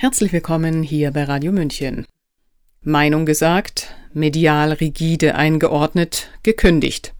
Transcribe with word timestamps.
Herzlich 0.00 0.32
willkommen 0.32 0.84
hier 0.84 1.10
bei 1.10 1.24
Radio 1.24 1.50
München. 1.50 2.06
Meinung 2.82 3.26
gesagt, 3.26 3.96
medial 4.12 4.70
rigide 4.70 5.34
eingeordnet, 5.34 6.28
gekündigt. 6.44 7.14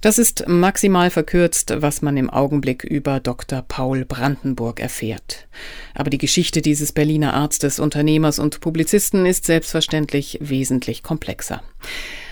Das 0.00 0.18
ist 0.18 0.48
maximal 0.48 1.10
verkürzt, 1.10 1.74
was 1.76 2.00
man 2.00 2.16
im 2.16 2.30
Augenblick 2.30 2.82
über 2.82 3.20
Dr. 3.20 3.60
Paul 3.60 4.06
Brandenburg 4.06 4.80
erfährt. 4.80 5.48
Aber 5.92 6.08
die 6.08 6.16
Geschichte 6.16 6.62
dieses 6.62 6.92
Berliner 6.92 7.34
Arztes, 7.34 7.78
Unternehmers 7.78 8.38
und 8.38 8.60
Publizisten 8.60 9.26
ist 9.26 9.44
selbstverständlich 9.44 10.38
wesentlich 10.40 11.02
komplexer. 11.02 11.62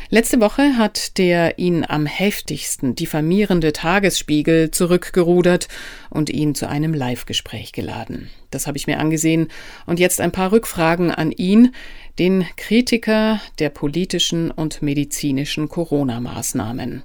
Letzte 0.08 0.40
Woche 0.40 0.76
hat 0.76 1.18
der 1.18 1.58
ihn 1.58 1.84
am 1.86 2.06
heftigsten 2.06 2.94
diffamierende 2.94 3.72
Tagesspiegel 3.72 4.70
zurückgerudert 4.70 5.66
und 6.10 6.30
ihn 6.30 6.54
zu 6.54 6.68
einem 6.68 6.94
Live-Gespräch 6.94 7.72
geladen. 7.72 8.30
Das 8.52 8.68
habe 8.68 8.78
ich 8.78 8.86
mir 8.86 9.00
angesehen 9.00 9.48
und 9.84 9.98
jetzt 9.98 10.20
ein 10.20 10.30
paar 10.30 10.52
Rückfragen 10.52 11.10
an 11.10 11.32
ihn, 11.32 11.74
den 12.20 12.46
Kritiker 12.56 13.40
der 13.58 13.70
politischen 13.70 14.52
und 14.52 14.80
medizinischen 14.80 15.68
Corona-Maßnahmen. 15.68 17.02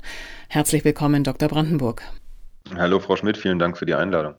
Herzlich 0.48 0.86
willkommen, 0.86 1.24
Dr. 1.24 1.50
Brandenburg. 1.50 2.04
Hallo, 2.76 3.00
Frau 3.00 3.16
Schmidt, 3.16 3.38
vielen 3.38 3.58
Dank 3.58 3.80
für 3.80 3.88
die 3.88 3.96
Einladung. 3.96 4.36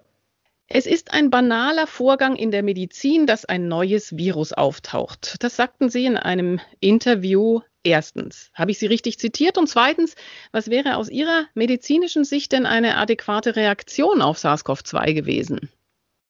Es 0.69 0.87
ist 0.87 1.13
ein 1.13 1.31
banaler 1.31 1.89
Vorgang 1.89 2.37
in 2.37 2.53
der 2.53 2.63
Medizin, 2.63 3.27
dass 3.27 3.45
ein 3.45 3.67
neues 3.67 4.17
Virus 4.17 4.53
auftaucht. 4.53 5.35
Das 5.41 5.57
sagten 5.57 5.91
Sie 5.91 6.07
in 6.07 6.17
einem 6.17 6.61
Interview 6.79 7.61
Erstens, 7.85 8.51
habe 8.55 8.71
ich 8.71 8.79
Sie 8.79 8.87
richtig 8.87 9.19
zitiert? 9.19 9.59
Und 9.59 9.69
zweitens, 9.69 10.15
was 10.53 10.71
wäre 10.71 10.97
aus 10.97 11.09
Ihrer 11.09 11.47
medizinischen 11.55 12.25
Sicht 12.25 12.53
denn 12.53 12.65
eine 12.65 12.97
adäquate 12.97 13.57
Reaktion 13.57 14.23
auf 14.23 14.39
SARS-CoV-2 14.39 15.15
gewesen? 15.15 15.69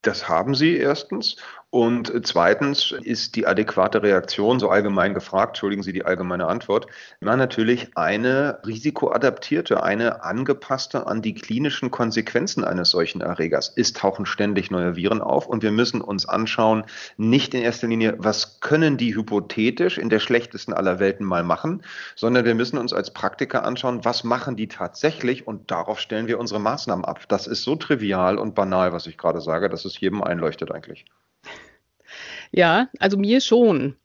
Das 0.01 0.29
haben 0.29 0.55
Sie 0.55 0.77
erstens. 0.77 1.37
Und 1.75 2.13
zweitens 2.27 2.95
ist 3.03 3.35
die 3.35 3.47
adäquate 3.47 4.03
Reaktion, 4.03 4.61
so 4.61 4.69
allgemein 4.69 5.15
gefragt, 5.15 5.53
entschuldigen 5.53 5.83
Sie 5.83 5.95
die 5.95 6.05
allgemeine 6.05 6.47
Antwort, 6.47 6.87
immer 7.19 7.35
natürlich 7.35 7.97
eine 7.97 8.59
risikoadaptierte, 8.67 9.83
eine 9.83 10.23
angepasste 10.23 11.07
an 11.07 11.23
die 11.23 11.33
klinischen 11.33 11.91
Konsequenzen 11.91 12.63
eines 12.63 12.91
solchen 12.91 13.23
Erregers. 13.23 13.73
Es 13.75 13.95
tauchen 13.95 14.27
ständig 14.27 14.71
neue 14.71 14.97
Viren 14.97 15.23
auf 15.23 15.47
und 15.47 15.63
wir 15.63 15.73
müssen 15.73 16.03
uns 16.03 16.29
anschauen, 16.29 16.85
nicht 17.17 17.55
in 17.55 17.63
erster 17.63 17.89
Linie, 17.89 18.17
was 18.19 18.61
können 18.61 18.99
die 18.99 19.15
hypothetisch 19.15 19.97
in 19.97 20.11
der 20.11 20.21
schlechtesten 20.21 20.75
aller 20.75 21.01
Welten 21.01 21.25
mal 21.25 21.43
machen, 21.43 21.85
sondern 22.17 22.45
wir 22.45 22.55
müssen 22.55 22.77
uns 22.77 22.93
als 22.93 23.15
Praktiker 23.15 23.65
anschauen, 23.65 24.05
was 24.05 24.25
machen 24.25 24.57
die 24.57 24.69
tatsächlich 24.69 25.47
und 25.47 25.71
darauf 25.71 26.01
stellen 26.01 26.27
wir 26.27 26.39
unsere 26.39 26.61
Maßnahmen 26.61 27.07
ab. 27.07 27.21
Das 27.29 27.47
ist 27.47 27.63
so 27.63 27.77
trivial 27.77 28.37
und 28.37 28.55
banal, 28.55 28.93
was 28.93 29.07
ich 29.07 29.17
gerade 29.17 29.41
sage, 29.41 29.71
dass 29.71 29.87
es 29.87 29.99
jedem 29.99 30.23
einleuchtet 30.23 30.71
eigentlich. 30.71 31.07
Ja, 32.53 32.91
also 32.99 33.17
mir 33.17 33.41
schon. 33.41 33.97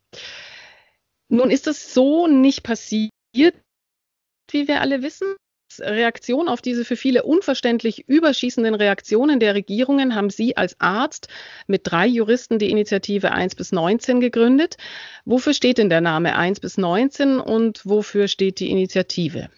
Nun 1.29 1.51
ist 1.51 1.67
es 1.67 1.93
so 1.93 2.27
nicht 2.27 2.63
passiert, 2.63 3.11
wie 4.49 4.67
wir 4.67 4.81
alle 4.81 5.03
wissen. 5.03 5.35
Reaktion 5.79 6.47
auf 6.47 6.61
diese 6.61 6.85
für 6.85 6.95
viele 6.95 7.23
unverständlich 7.23 8.07
überschießenden 8.07 8.73
Reaktionen 8.73 9.39
der 9.39 9.53
Regierungen 9.53 10.15
haben 10.15 10.29
Sie 10.29 10.55
als 10.55 10.79
Arzt 10.79 11.27
mit 11.67 11.81
drei 11.83 12.07
Juristen 12.07 12.57
die 12.57 12.71
Initiative 12.71 13.31
1 13.31 13.55
bis 13.55 13.73
19 13.73 14.21
gegründet. 14.21 14.77
Wofür 15.25 15.53
steht 15.53 15.77
denn 15.77 15.89
der 15.89 16.01
Name 16.01 16.35
1 16.37 16.61
bis 16.61 16.77
19 16.77 17.39
und 17.39 17.85
wofür 17.85 18.29
steht 18.29 18.61
die 18.61 18.71
Initiative? 18.71 19.49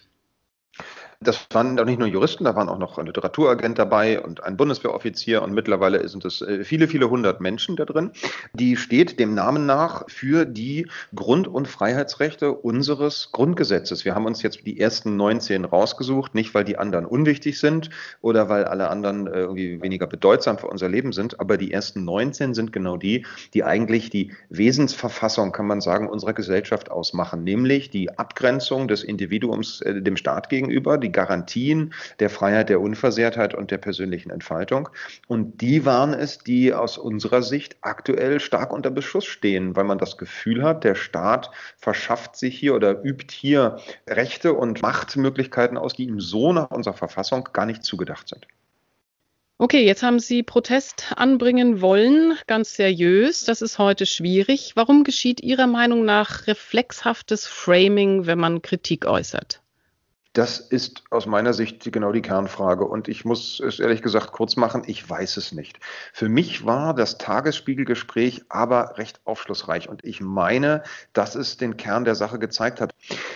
Das 1.29 1.45
waren 1.53 1.79
auch 1.79 1.85
nicht 1.85 1.99
nur 1.99 2.07
Juristen, 2.07 2.43
da 2.43 2.55
waren 2.55 2.69
auch 2.69 2.79
noch 2.79 2.97
ein 2.97 3.05
Literaturagent 3.05 3.77
dabei 3.77 4.19
und 4.19 4.43
ein 4.43 4.57
Bundeswehroffizier 4.57 5.43
und 5.43 5.53
mittlerweile 5.53 6.07
sind 6.07 6.25
es 6.25 6.41
äh, 6.41 6.63
viele, 6.63 6.87
viele 6.87 7.07
hundert 7.11 7.39
Menschen 7.39 7.75
da 7.75 7.85
drin. 7.85 8.09
Die 8.53 8.75
steht 8.75 9.19
dem 9.19 9.35
Namen 9.35 9.67
nach 9.67 10.09
für 10.09 10.45
die 10.45 10.87
Grund- 11.13 11.47
und 11.47 11.67
Freiheitsrechte 11.67 12.51
unseres 12.51 13.29
Grundgesetzes. 13.31 14.05
Wir 14.05 14.15
haben 14.15 14.25
uns 14.25 14.41
jetzt 14.41 14.65
die 14.65 14.79
ersten 14.79 15.17
19 15.17 15.65
rausgesucht, 15.65 16.33
nicht 16.33 16.55
weil 16.55 16.63
die 16.63 16.79
anderen 16.79 17.05
unwichtig 17.05 17.59
sind 17.59 17.91
oder 18.21 18.49
weil 18.49 18.65
alle 18.65 18.89
anderen 18.89 19.27
äh, 19.27 19.41
irgendwie 19.41 19.79
weniger 19.83 20.07
bedeutsam 20.07 20.57
für 20.57 20.65
unser 20.65 20.89
Leben 20.89 21.11
sind, 21.11 21.39
aber 21.39 21.57
die 21.57 21.71
ersten 21.71 22.05
19 22.05 22.55
sind 22.55 22.73
genau 22.73 22.97
die, 22.97 23.23
die 23.53 23.63
eigentlich 23.63 24.09
die 24.09 24.31
Wesensverfassung, 24.49 25.51
kann 25.51 25.67
man 25.67 25.79
sagen, 25.79 26.09
unserer 26.09 26.33
Gesellschaft 26.33 26.89
ausmachen, 26.89 27.43
nämlich 27.43 27.91
die 27.91 28.17
Abgrenzung 28.17 28.87
des 28.87 29.03
Individuums 29.03 29.81
äh, 29.81 30.01
dem 30.01 30.17
Staat 30.17 30.49
gegenüber, 30.49 30.97
die 30.97 31.18
Garantien 31.19 31.93
der 32.21 32.29
Freiheit, 32.29 32.69
der 32.69 32.79
Unversehrtheit 32.79 33.53
und 33.53 33.71
der 33.71 33.77
persönlichen 33.77 34.29
Entfaltung. 34.29 34.87
Und 35.27 35.59
die 35.59 35.85
waren 35.85 36.13
es, 36.13 36.37
die 36.37 36.73
aus 36.73 36.97
unserer 36.97 37.41
Sicht 37.43 37.75
aktuell 37.81 38.39
stark 38.39 38.71
unter 38.71 38.89
Beschuss 38.89 39.25
stehen, 39.25 39.75
weil 39.75 39.83
man 39.83 39.97
das 39.97 40.17
Gefühl 40.17 40.63
hat, 40.63 40.85
der 40.85 40.95
Staat 40.95 41.51
verschafft 41.77 42.37
sich 42.37 42.57
hier 42.57 42.73
oder 42.73 43.03
übt 43.03 43.35
hier 43.35 43.79
Rechte 44.07 44.53
und 44.53 44.81
Machtmöglichkeiten 44.81 45.77
aus, 45.77 45.93
die 45.93 46.05
ihm 46.05 46.21
so 46.21 46.53
nach 46.53 46.71
unserer 46.71 46.93
Verfassung 46.93 47.49
gar 47.51 47.65
nicht 47.65 47.83
zugedacht 47.83 48.29
sind. 48.29 48.47
Okay, 49.57 49.85
jetzt 49.85 50.03
haben 50.03 50.19
Sie 50.19 50.41
Protest 50.41 51.11
anbringen 51.17 51.81
wollen, 51.81 52.37
ganz 52.47 52.75
seriös. 52.75 53.43
Das 53.43 53.61
ist 53.61 53.77
heute 53.77 54.05
schwierig. 54.05 54.71
Warum 54.75 55.03
geschieht 55.03 55.41
Ihrer 55.41 55.67
Meinung 55.67 56.05
nach 56.05 56.47
reflexhaftes 56.47 57.45
Framing, 57.45 58.25
wenn 58.25 58.39
man 58.39 58.61
Kritik 58.61 59.05
äußert? 59.05 59.61
Das 60.33 60.59
ist 60.59 61.03
aus 61.09 61.25
meiner 61.25 61.53
Sicht 61.53 61.91
genau 61.91 62.11
die 62.11 62.21
Kernfrage. 62.21 62.85
Und 62.85 63.07
ich 63.07 63.25
muss 63.25 63.59
es 63.59 63.79
ehrlich 63.79 64.03
gesagt 64.03 64.31
kurz 64.31 64.55
machen, 64.55 64.83
ich 64.85 65.09
weiß 65.09 65.37
es 65.37 65.51
nicht. 65.51 65.79
Für 66.13 66.29
mich 66.29 66.65
war 66.65 66.93
das 66.93 67.17
Tagesspiegelgespräch 67.17 68.43
aber 68.47 68.99
recht 68.99 69.21
aufschlussreich. 69.25 69.89
Und 69.89 70.05
ich 70.05 70.21
meine, 70.21 70.83
dass 71.13 71.33
es 71.33 71.57
den 71.57 71.77
Kern 71.77 72.05
der 72.05 72.13
Sache 72.13 72.37
gezeigt 72.37 72.79
hat. 72.79 72.93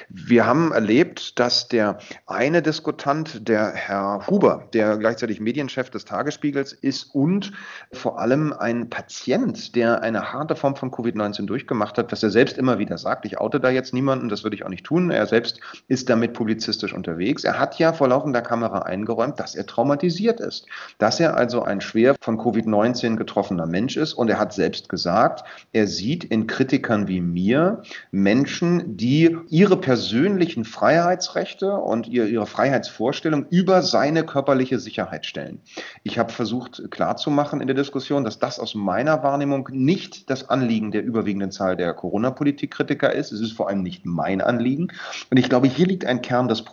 Wir 0.07 0.45
haben 0.45 0.71
erlebt, 0.71 1.39
dass 1.39 1.67
der 1.67 1.97
eine 2.27 2.61
Diskutant, 2.61 3.47
der 3.47 3.71
Herr 3.71 4.27
Huber, 4.27 4.69
der 4.73 4.97
gleichzeitig 4.97 5.39
Medienchef 5.39 5.89
des 5.89 6.05
Tagesspiegels 6.05 6.73
ist 6.73 7.05
und 7.15 7.53
vor 7.91 8.19
allem 8.19 8.53
ein 8.53 8.91
Patient, 8.91 9.75
der 9.75 10.03
eine 10.03 10.31
harte 10.31 10.55
Form 10.55 10.75
von 10.75 10.91
Covid-19 10.91 11.47
durchgemacht 11.47 11.97
hat, 11.97 12.11
was 12.11 12.21
er 12.21 12.29
selbst 12.29 12.59
immer 12.59 12.77
wieder 12.77 12.99
sagt. 12.99 13.25
Ich 13.25 13.39
oute 13.39 13.59
da 13.59 13.71
jetzt 13.71 13.95
niemanden, 13.95 14.29
das 14.29 14.43
würde 14.43 14.55
ich 14.55 14.63
auch 14.63 14.69
nicht 14.69 14.85
tun. 14.85 15.09
Er 15.09 15.25
selbst 15.25 15.59
ist 15.87 16.07
damit 16.09 16.33
publizistisch 16.33 16.82
journalistisch 16.83 16.93
unterwegs. 16.93 17.43
Er 17.43 17.59
hat 17.59 17.79
ja 17.79 17.93
vor 17.93 18.07
laufender 18.07 18.41
Kamera 18.41 18.79
eingeräumt, 18.79 19.39
dass 19.39 19.55
er 19.55 19.65
traumatisiert 19.65 20.39
ist, 20.39 20.65
dass 20.97 21.19
er 21.19 21.35
also 21.37 21.63
ein 21.63 21.81
schwer 21.81 22.15
von 22.21 22.37
Covid-19 22.37 23.15
getroffener 23.15 23.65
Mensch 23.65 23.97
ist 23.97 24.13
und 24.13 24.29
er 24.29 24.39
hat 24.39 24.53
selbst 24.53 24.89
gesagt, 24.89 25.43
er 25.71 25.87
sieht 25.87 26.23
in 26.23 26.47
Kritikern 26.47 27.07
wie 27.07 27.21
mir 27.21 27.83
Menschen, 28.11 28.97
die 28.97 29.37
ihre 29.49 29.77
persönlichen 29.77 30.65
Freiheitsrechte 30.65 31.73
und 31.73 32.07
ihre 32.07 32.45
Freiheitsvorstellung 32.45 33.45
über 33.49 33.81
seine 33.81 34.25
körperliche 34.25 34.79
Sicherheit 34.79 35.25
stellen. 35.25 35.61
Ich 36.03 36.19
habe 36.19 36.31
versucht 36.31 36.83
klarzumachen 36.91 37.61
in 37.61 37.67
der 37.67 37.75
Diskussion, 37.75 38.23
dass 38.23 38.39
das 38.39 38.59
aus 38.59 38.75
meiner 38.75 39.23
Wahrnehmung 39.23 39.69
nicht 39.71 40.29
das 40.29 40.49
Anliegen 40.49 40.91
der 40.91 41.03
überwiegenden 41.03 41.51
Zahl 41.51 41.75
der 41.75 41.93
Corona-Politikkritiker 41.93 43.13
ist. 43.13 43.31
Es 43.31 43.41
ist 43.41 43.53
vor 43.53 43.69
allem 43.69 43.83
nicht 43.83 44.05
mein 44.05 44.41
Anliegen. 44.41 44.89
Und 45.29 45.37
ich 45.37 45.49
glaube, 45.49 45.67
hier 45.67 45.87
liegt 45.87 46.05
ein 46.05 46.21
Kern 46.21 46.47
des 46.47 46.63
Problems. 46.63 46.72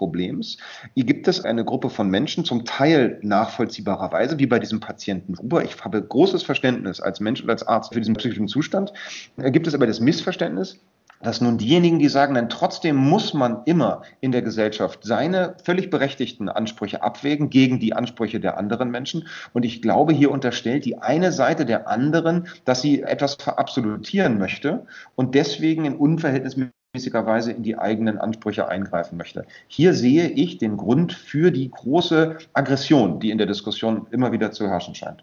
Hier 0.95 1.05
gibt 1.05 1.29
es 1.29 1.45
eine 1.45 1.65
Gruppe 1.65 1.91
von 1.91 2.09
Menschen, 2.09 2.45
zum 2.45 2.65
Teil 2.65 3.19
nachvollziehbarerweise, 3.23 4.39
wie 4.39 4.47
bei 4.47 4.59
diesem 4.59 4.81
Patienten 4.81 5.39
Huber. 5.39 5.63
Ich 5.63 5.85
habe 5.85 6.03
großes 6.03 6.43
Verständnis 6.43 7.01
als 7.01 7.21
Mensch 7.21 7.43
und 7.43 7.51
als 7.51 7.67
Arzt 7.67 7.93
für 7.93 8.01
diesen 8.01 8.15
psychischen 8.17 8.49
Zustand. 8.49 8.93
Da 9.37 9.51
gibt 9.51 9.67
es 9.67 9.75
aber 9.75 9.87
das 9.87 10.01
Missverständnis, 10.01 10.81
dass 11.23 11.41
nun 11.41 11.59
diejenigen, 11.59 11.99
die 11.99 12.09
sagen, 12.09 12.35
denn 12.35 12.49
trotzdem 12.49 12.97
muss 12.97 13.35
man 13.35 13.63
immer 13.67 14.03
in 14.21 14.33
der 14.33 14.43
Gesellschaft 14.43 15.01
seine 15.03 15.55
völlig 15.63 15.91
berechtigten 15.91 16.49
Ansprüche 16.49 17.03
abwägen 17.03 17.51
gegen 17.51 17.79
die 17.79 17.93
Ansprüche 17.93 18.41
der 18.41 18.57
anderen 18.57 18.91
Menschen. 18.91 19.29
Und 19.53 19.65
ich 19.65 19.83
glaube, 19.83 20.15
hier 20.15 20.31
unterstellt 20.31 20.87
die 20.87 20.99
eine 20.99 21.33
Seite 21.33 21.67
der 21.67 21.89
anderen, 21.89 22.49
dass 22.65 22.81
sie 22.81 23.03
etwas 23.03 23.35
verabsolutieren 23.35 24.39
möchte 24.39 24.87
und 25.15 25.35
deswegen 25.35 25.85
in 25.85 25.97
Unverhältnis 25.97 26.57
Weise 26.93 27.53
in 27.53 27.63
die 27.63 27.79
eigenen 27.79 28.19
Ansprüche 28.19 28.69
eingreifen 28.69 29.17
möchte. 29.17 29.47
Hier 29.69 29.95
sehe 29.95 30.29
ich 30.29 30.59
den 30.59 30.77
Grund 30.77 31.13
für 31.13 31.53
die 31.53 31.71
große 31.71 32.39
Aggression, 32.53 33.21
die 33.21 33.31
in 33.31 33.39
der 33.39 33.47
Diskussion 33.47 34.07
immer 34.11 34.33
wieder 34.33 34.51
zu 34.51 34.69
herrschen 34.69 34.95
scheint. 34.95 35.23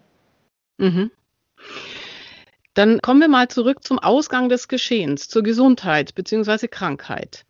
Mhm. 0.78 1.10
Dann 2.72 3.00
kommen 3.02 3.20
wir 3.20 3.28
mal 3.28 3.48
zurück 3.48 3.82
zum 3.82 3.98
Ausgang 3.98 4.48
des 4.48 4.68
Geschehens, 4.68 5.28
zur 5.28 5.42
Gesundheit 5.42 6.14
bzw. 6.14 6.68
Krankheit. 6.68 7.44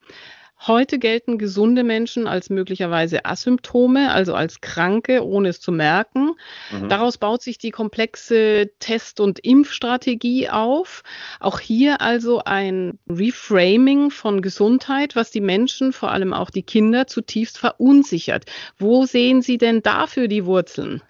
Heute 0.66 0.98
gelten 0.98 1.38
gesunde 1.38 1.84
Menschen 1.84 2.26
als 2.26 2.50
möglicherweise 2.50 3.24
Asymptome, 3.24 4.10
also 4.10 4.34
als 4.34 4.60
Kranke, 4.60 5.24
ohne 5.24 5.50
es 5.50 5.60
zu 5.60 5.70
merken. 5.70 6.32
Mhm. 6.72 6.88
Daraus 6.88 7.16
baut 7.16 7.42
sich 7.42 7.58
die 7.58 7.70
komplexe 7.70 8.70
Test- 8.80 9.20
und 9.20 9.38
Impfstrategie 9.38 10.50
auf. 10.50 11.04
Auch 11.38 11.60
hier 11.60 12.00
also 12.00 12.42
ein 12.44 12.98
Reframing 13.08 14.10
von 14.10 14.42
Gesundheit, 14.42 15.14
was 15.14 15.30
die 15.30 15.40
Menschen, 15.40 15.92
vor 15.92 16.10
allem 16.10 16.34
auch 16.34 16.50
die 16.50 16.64
Kinder, 16.64 17.06
zutiefst 17.06 17.56
verunsichert. 17.56 18.44
Wo 18.78 19.06
sehen 19.06 19.42
Sie 19.42 19.58
denn 19.58 19.82
dafür 19.82 20.26
die 20.26 20.44
Wurzeln? 20.44 21.02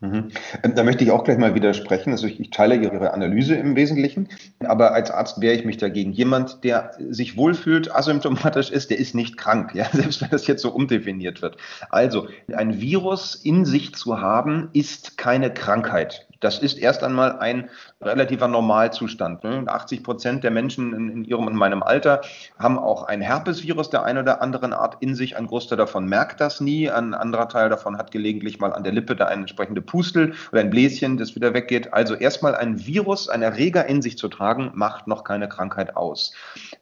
Mhm. 0.00 0.28
Ähm, 0.62 0.74
da 0.74 0.82
möchte 0.82 1.04
ich 1.04 1.10
auch 1.10 1.24
gleich 1.24 1.38
mal 1.38 1.54
widersprechen. 1.54 2.10
Also 2.10 2.26
ich, 2.26 2.38
ich, 2.38 2.50
teile 2.50 2.76
Ihre 2.76 3.14
Analyse 3.14 3.54
im 3.54 3.76
Wesentlichen, 3.76 4.28
aber 4.60 4.92
als 4.92 5.10
Arzt 5.10 5.40
wehre 5.40 5.54
ich 5.54 5.64
mich 5.64 5.78
dagegen. 5.78 6.12
Jemand, 6.12 6.64
der 6.64 6.92
sich 7.08 7.38
wohlfühlt, 7.38 7.94
asymptomatisch 7.94 8.70
ist, 8.70 8.90
der 8.90 8.98
ist 8.98 9.14
nicht 9.14 9.38
krank, 9.38 9.74
ja? 9.74 9.86
selbst 9.92 10.20
wenn 10.20 10.30
das 10.30 10.46
jetzt 10.46 10.62
so 10.62 10.70
umdefiniert 10.70 11.40
wird. 11.40 11.56
Also 11.88 12.28
ein 12.54 12.80
Virus 12.80 13.34
in 13.34 13.64
sich 13.64 13.94
zu 13.94 14.20
haben, 14.20 14.68
ist 14.74 15.16
keine 15.16 15.52
Krankheit. 15.52 16.25
Das 16.40 16.58
ist 16.58 16.78
erst 16.78 17.02
einmal 17.02 17.38
ein 17.38 17.70
relativer 18.00 18.48
Normalzustand. 18.48 19.44
80 19.44 19.98
ne? 19.98 20.02
Prozent 20.02 20.44
der 20.44 20.50
Menschen 20.50 20.92
in, 20.92 21.24
ihrem 21.24 21.46
und 21.46 21.54
meinem 21.54 21.82
Alter 21.82 22.20
haben 22.58 22.78
auch 22.78 23.04
ein 23.04 23.20
Herpesvirus 23.20 23.90
der 23.90 24.04
einen 24.04 24.18
oder 24.18 24.42
anderen 24.42 24.72
Art 24.72 24.96
in 25.00 25.14
sich. 25.14 25.36
Ein 25.36 25.46
Großteil 25.46 25.78
davon 25.78 26.06
merkt 26.06 26.40
das 26.40 26.60
nie. 26.60 26.90
Ein 26.90 27.14
anderer 27.14 27.48
Teil 27.48 27.68
davon 27.68 27.96
hat 27.98 28.10
gelegentlich 28.10 28.60
mal 28.60 28.72
an 28.72 28.84
der 28.84 28.92
Lippe 28.92 29.16
da 29.16 29.26
eine 29.26 29.42
entsprechende 29.42 29.80
Pustel 29.80 30.34
oder 30.52 30.60
ein 30.60 30.70
Bläschen, 30.70 31.16
das 31.16 31.34
wieder 31.34 31.54
weggeht. 31.54 31.92
Also 31.92 32.14
erstmal 32.14 32.54
ein 32.54 32.86
Virus, 32.86 33.28
ein 33.28 33.42
Erreger 33.42 33.86
in 33.86 34.02
sich 34.02 34.18
zu 34.18 34.28
tragen, 34.28 34.70
macht 34.74 35.06
noch 35.06 35.24
keine 35.24 35.48
Krankheit 35.48 35.96
aus. 35.96 36.32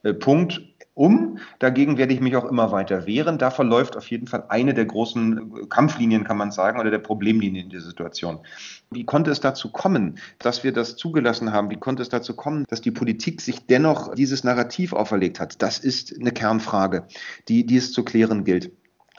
Äh, 0.03 0.13
Punkt 0.13 0.61
um. 0.95 1.37
Dagegen 1.59 1.97
werde 1.97 2.13
ich 2.13 2.21
mich 2.21 2.35
auch 2.35 2.45
immer 2.45 2.71
weiter 2.71 3.05
wehren. 3.05 3.37
Da 3.37 3.51
verläuft 3.51 3.95
auf 3.95 4.09
jeden 4.09 4.25
Fall 4.27 4.45
eine 4.49 4.73
der 4.73 4.85
großen 4.85 5.69
Kampflinien, 5.69 6.23
kann 6.23 6.37
man 6.37 6.51
sagen, 6.51 6.79
oder 6.79 6.89
der 6.89 6.99
Problemlinien 6.99 7.65
in 7.65 7.69
dieser 7.69 7.87
Situation. 7.87 8.39
Wie 8.89 9.03
konnte 9.03 9.29
es 9.29 9.41
dazu 9.41 9.71
kommen, 9.71 10.17
dass 10.39 10.63
wir 10.63 10.71
das 10.71 10.95
zugelassen 10.95 11.51
haben? 11.51 11.69
Wie 11.69 11.77
konnte 11.77 12.01
es 12.01 12.09
dazu 12.09 12.35
kommen, 12.35 12.65
dass 12.69 12.81
die 12.81 12.91
Politik 12.91 13.41
sich 13.41 13.67
dennoch 13.67 14.15
dieses 14.15 14.43
Narrativ 14.43 14.93
auferlegt 14.93 15.39
hat? 15.39 15.61
Das 15.61 15.77
ist 15.77 16.17
eine 16.19 16.31
Kernfrage, 16.31 17.05
die, 17.49 17.65
die 17.65 17.77
es 17.77 17.91
zu 17.91 18.03
klären 18.03 18.43
gilt. 18.43 18.71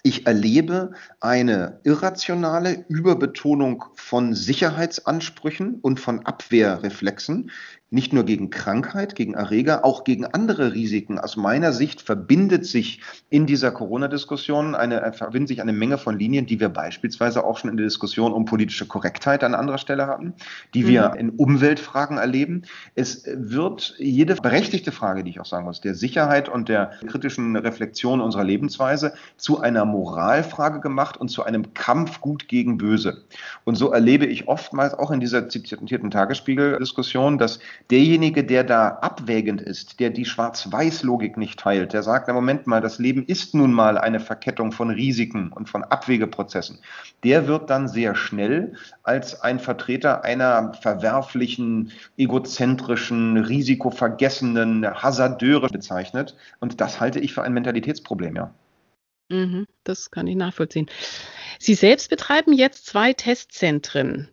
Ich 0.06 0.24
erlebe 0.24 0.92
eine 1.18 1.80
irrationale 1.82 2.84
Überbetonung 2.88 3.86
von 3.94 4.34
Sicherheitsansprüchen 4.34 5.80
und 5.82 5.98
von 5.98 6.24
Abwehrreflexen, 6.24 7.50
nicht 7.90 8.12
nur 8.12 8.24
gegen 8.24 8.50
Krankheit, 8.50 9.14
gegen 9.14 9.34
Erreger, 9.34 9.84
auch 9.84 10.02
gegen 10.02 10.26
andere 10.26 10.74
Risiken. 10.74 11.20
Aus 11.20 11.36
meiner 11.36 11.72
Sicht 11.72 12.00
verbindet 12.02 12.66
sich 12.66 13.00
in 13.30 13.46
dieser 13.46 13.70
Corona-Diskussion 13.70 14.74
eine, 14.74 15.12
verbindet 15.12 15.48
sich 15.48 15.62
eine 15.62 15.72
Menge 15.72 15.96
von 15.96 16.18
Linien, 16.18 16.46
die 16.46 16.58
wir 16.58 16.68
beispielsweise 16.68 17.44
auch 17.44 17.58
schon 17.58 17.70
in 17.70 17.76
der 17.76 17.86
Diskussion 17.86 18.32
um 18.32 18.44
politische 18.44 18.86
Korrektheit 18.86 19.44
an 19.44 19.54
anderer 19.54 19.78
Stelle 19.78 20.08
hatten, 20.08 20.34
die 20.74 20.82
mhm. 20.82 20.88
wir 20.88 21.14
in 21.16 21.30
Umweltfragen 21.30 22.18
erleben. 22.18 22.62
Es 22.96 23.24
wird 23.32 23.94
jede 23.98 24.34
berechtigte 24.34 24.90
Frage, 24.90 25.22
die 25.22 25.30
ich 25.30 25.40
auch 25.40 25.46
sagen 25.46 25.64
muss, 25.64 25.80
der 25.80 25.94
Sicherheit 25.94 26.48
und 26.48 26.68
der 26.68 26.90
kritischen 27.06 27.54
Reflexion 27.54 28.20
unserer 28.20 28.44
Lebensweise 28.44 29.14
zu 29.36 29.60
einer 29.60 29.84
Moralfrage 29.84 30.80
gemacht 30.80 31.16
und 31.16 31.28
zu 31.28 31.44
einem 31.44 31.72
Kampf 31.72 32.20
gut 32.20 32.48
gegen 32.48 32.78
böse. 32.78 33.24
Und 33.62 33.76
so 33.76 33.92
erlebe 33.92 34.26
ich 34.26 34.48
oftmals 34.48 34.92
auch 34.94 35.12
in 35.12 35.20
dieser 35.20 35.48
zitierten 35.48 36.10
Tagesspiegel-Diskussion, 36.10 37.38
dass 37.38 37.60
derjenige, 37.90 38.44
der 38.44 38.64
da 38.64 38.88
abwägend 38.88 39.60
ist, 39.60 40.00
der 40.00 40.10
die 40.10 40.24
Schwarz-Weiß-Logik 40.24 41.36
nicht 41.36 41.58
teilt, 41.58 41.92
der 41.92 42.02
sagt, 42.02 42.28
na 42.28 42.34
Moment 42.34 42.66
mal, 42.66 42.80
das 42.80 42.98
Leben 42.98 43.24
ist 43.24 43.54
nun 43.54 43.72
mal 43.72 43.98
eine 43.98 44.20
Verkettung 44.20 44.72
von 44.72 44.90
Risiken 44.90 45.52
und 45.52 45.68
von 45.68 45.84
Abwegeprozessen, 45.84 46.78
der 47.24 47.46
wird 47.46 47.70
dann 47.70 47.88
sehr 47.88 48.14
schnell 48.14 48.74
als 49.02 49.40
ein 49.40 49.58
Vertreter 49.58 50.24
einer 50.24 50.74
verwerflichen, 50.74 51.92
egozentrischen, 52.16 53.36
risikovergessenen 53.36 54.86
Hasardeure 55.02 55.68
bezeichnet. 55.68 56.36
Und 56.60 56.80
das 56.80 57.00
halte 57.00 57.20
ich 57.20 57.32
für 57.32 57.42
ein 57.42 57.52
Mentalitätsproblem, 57.52 58.36
ja. 58.36 58.54
Mhm, 59.28 59.66
das 59.82 60.10
kann 60.10 60.26
ich 60.26 60.36
nachvollziehen. 60.36 60.86
Sie 61.58 61.74
selbst 61.74 62.10
betreiben 62.10 62.52
jetzt 62.52 62.86
zwei 62.86 63.12
Testzentren. 63.12 64.28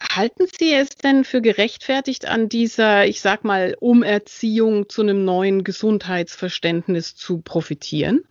Halten 0.00 0.46
Sie 0.58 0.72
es 0.72 0.90
denn 0.90 1.24
für 1.24 1.40
gerechtfertigt, 1.40 2.26
an 2.26 2.48
dieser, 2.48 3.06
ich 3.06 3.20
sag 3.20 3.44
mal, 3.44 3.76
Umerziehung 3.80 4.88
zu 4.88 5.02
einem 5.02 5.24
neuen 5.24 5.62
Gesundheitsverständnis 5.62 7.14
zu 7.14 7.40
profitieren? 7.42 8.24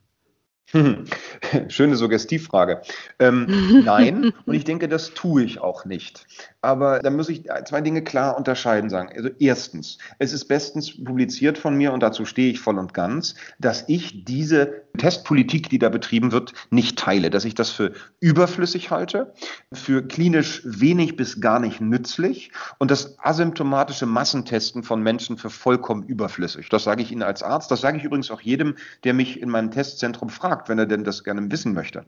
Schöne 1.68 1.95
Suggestivfrage. 1.95 2.81
Ähm, 3.19 3.81
nein, 3.86 4.33
und 4.45 4.54
ich 4.54 4.63
denke, 4.63 4.88
das 4.88 5.13
tue 5.13 5.44
ich 5.44 5.60
auch 5.60 5.86
nicht. 5.86 6.25
Aber 6.62 7.00
da 7.00 7.10
muss 7.10 7.30
ich 7.30 7.45
zwei 7.66 7.81
Dinge 7.81 8.04
klar 8.04 8.38
unterscheiden 8.38 8.89
sagen. 8.89 9.10
Also 9.16 9.30
erstens, 9.39 9.98
es 10.19 10.33
ist 10.33 10.45
bestens 10.45 11.04
publiziert 11.04 11.57
von 11.57 11.75
mir 11.75 11.94
und 11.94 12.04
dazu 12.04 12.25
stehe 12.25 12.51
ich 12.51 12.60
voll 12.60 12.77
und 12.77 12.94
ganz, 12.94 13.36
dass 13.60 13.86
ich 13.88 14.25
diese 14.25 14.83
Testpolitik, 14.98 15.69
die 15.69 15.80
da 15.80 15.89
betrieben 15.89 16.31
wird, 16.31 16.54
nicht 16.69 17.00
teile, 17.00 17.30
dass 17.30 17.45
ich 17.45 17.56
das 17.56 17.69
für 17.69 17.94
überflüssig 18.19 18.92
halte, 18.92 19.33
für 19.72 20.06
klinisch 20.06 20.62
wenig 20.65 21.15
bis 21.15 21.39
gar 21.39 21.60
nicht 21.60 21.80
nützlich 21.80 22.51
und 22.77 22.92
das 22.92 23.18
asymptomatische 23.19 24.06
Massentesten 24.06 24.83
von 24.83 25.01
Menschen 25.01 25.38
für 25.38 25.50
vollkommen 25.50 26.04
überflüssig. 26.04 26.68
Das 26.69 26.83
sage 26.83 27.01
ich 27.01 27.12
Ihnen 27.12 27.24
als 27.24 27.42
Arzt, 27.42 27.72
das 27.72 27.81
sage 27.81 27.98
ich 27.98 28.04
übrigens 28.04 28.31
auch 28.31 28.42
jedem, 28.42 28.75
der 29.06 29.13
mich 29.13 29.42
in 29.42 29.50
meinem 29.50 29.72
Testzentrum 29.72 30.30
fragt, 30.30 30.59
wenn 30.68 30.80
er 30.80 30.88
denn 30.88 31.06
das 31.06 31.24
gerne 31.24 31.50
wissen 31.50 31.74
möchte. 31.74 32.06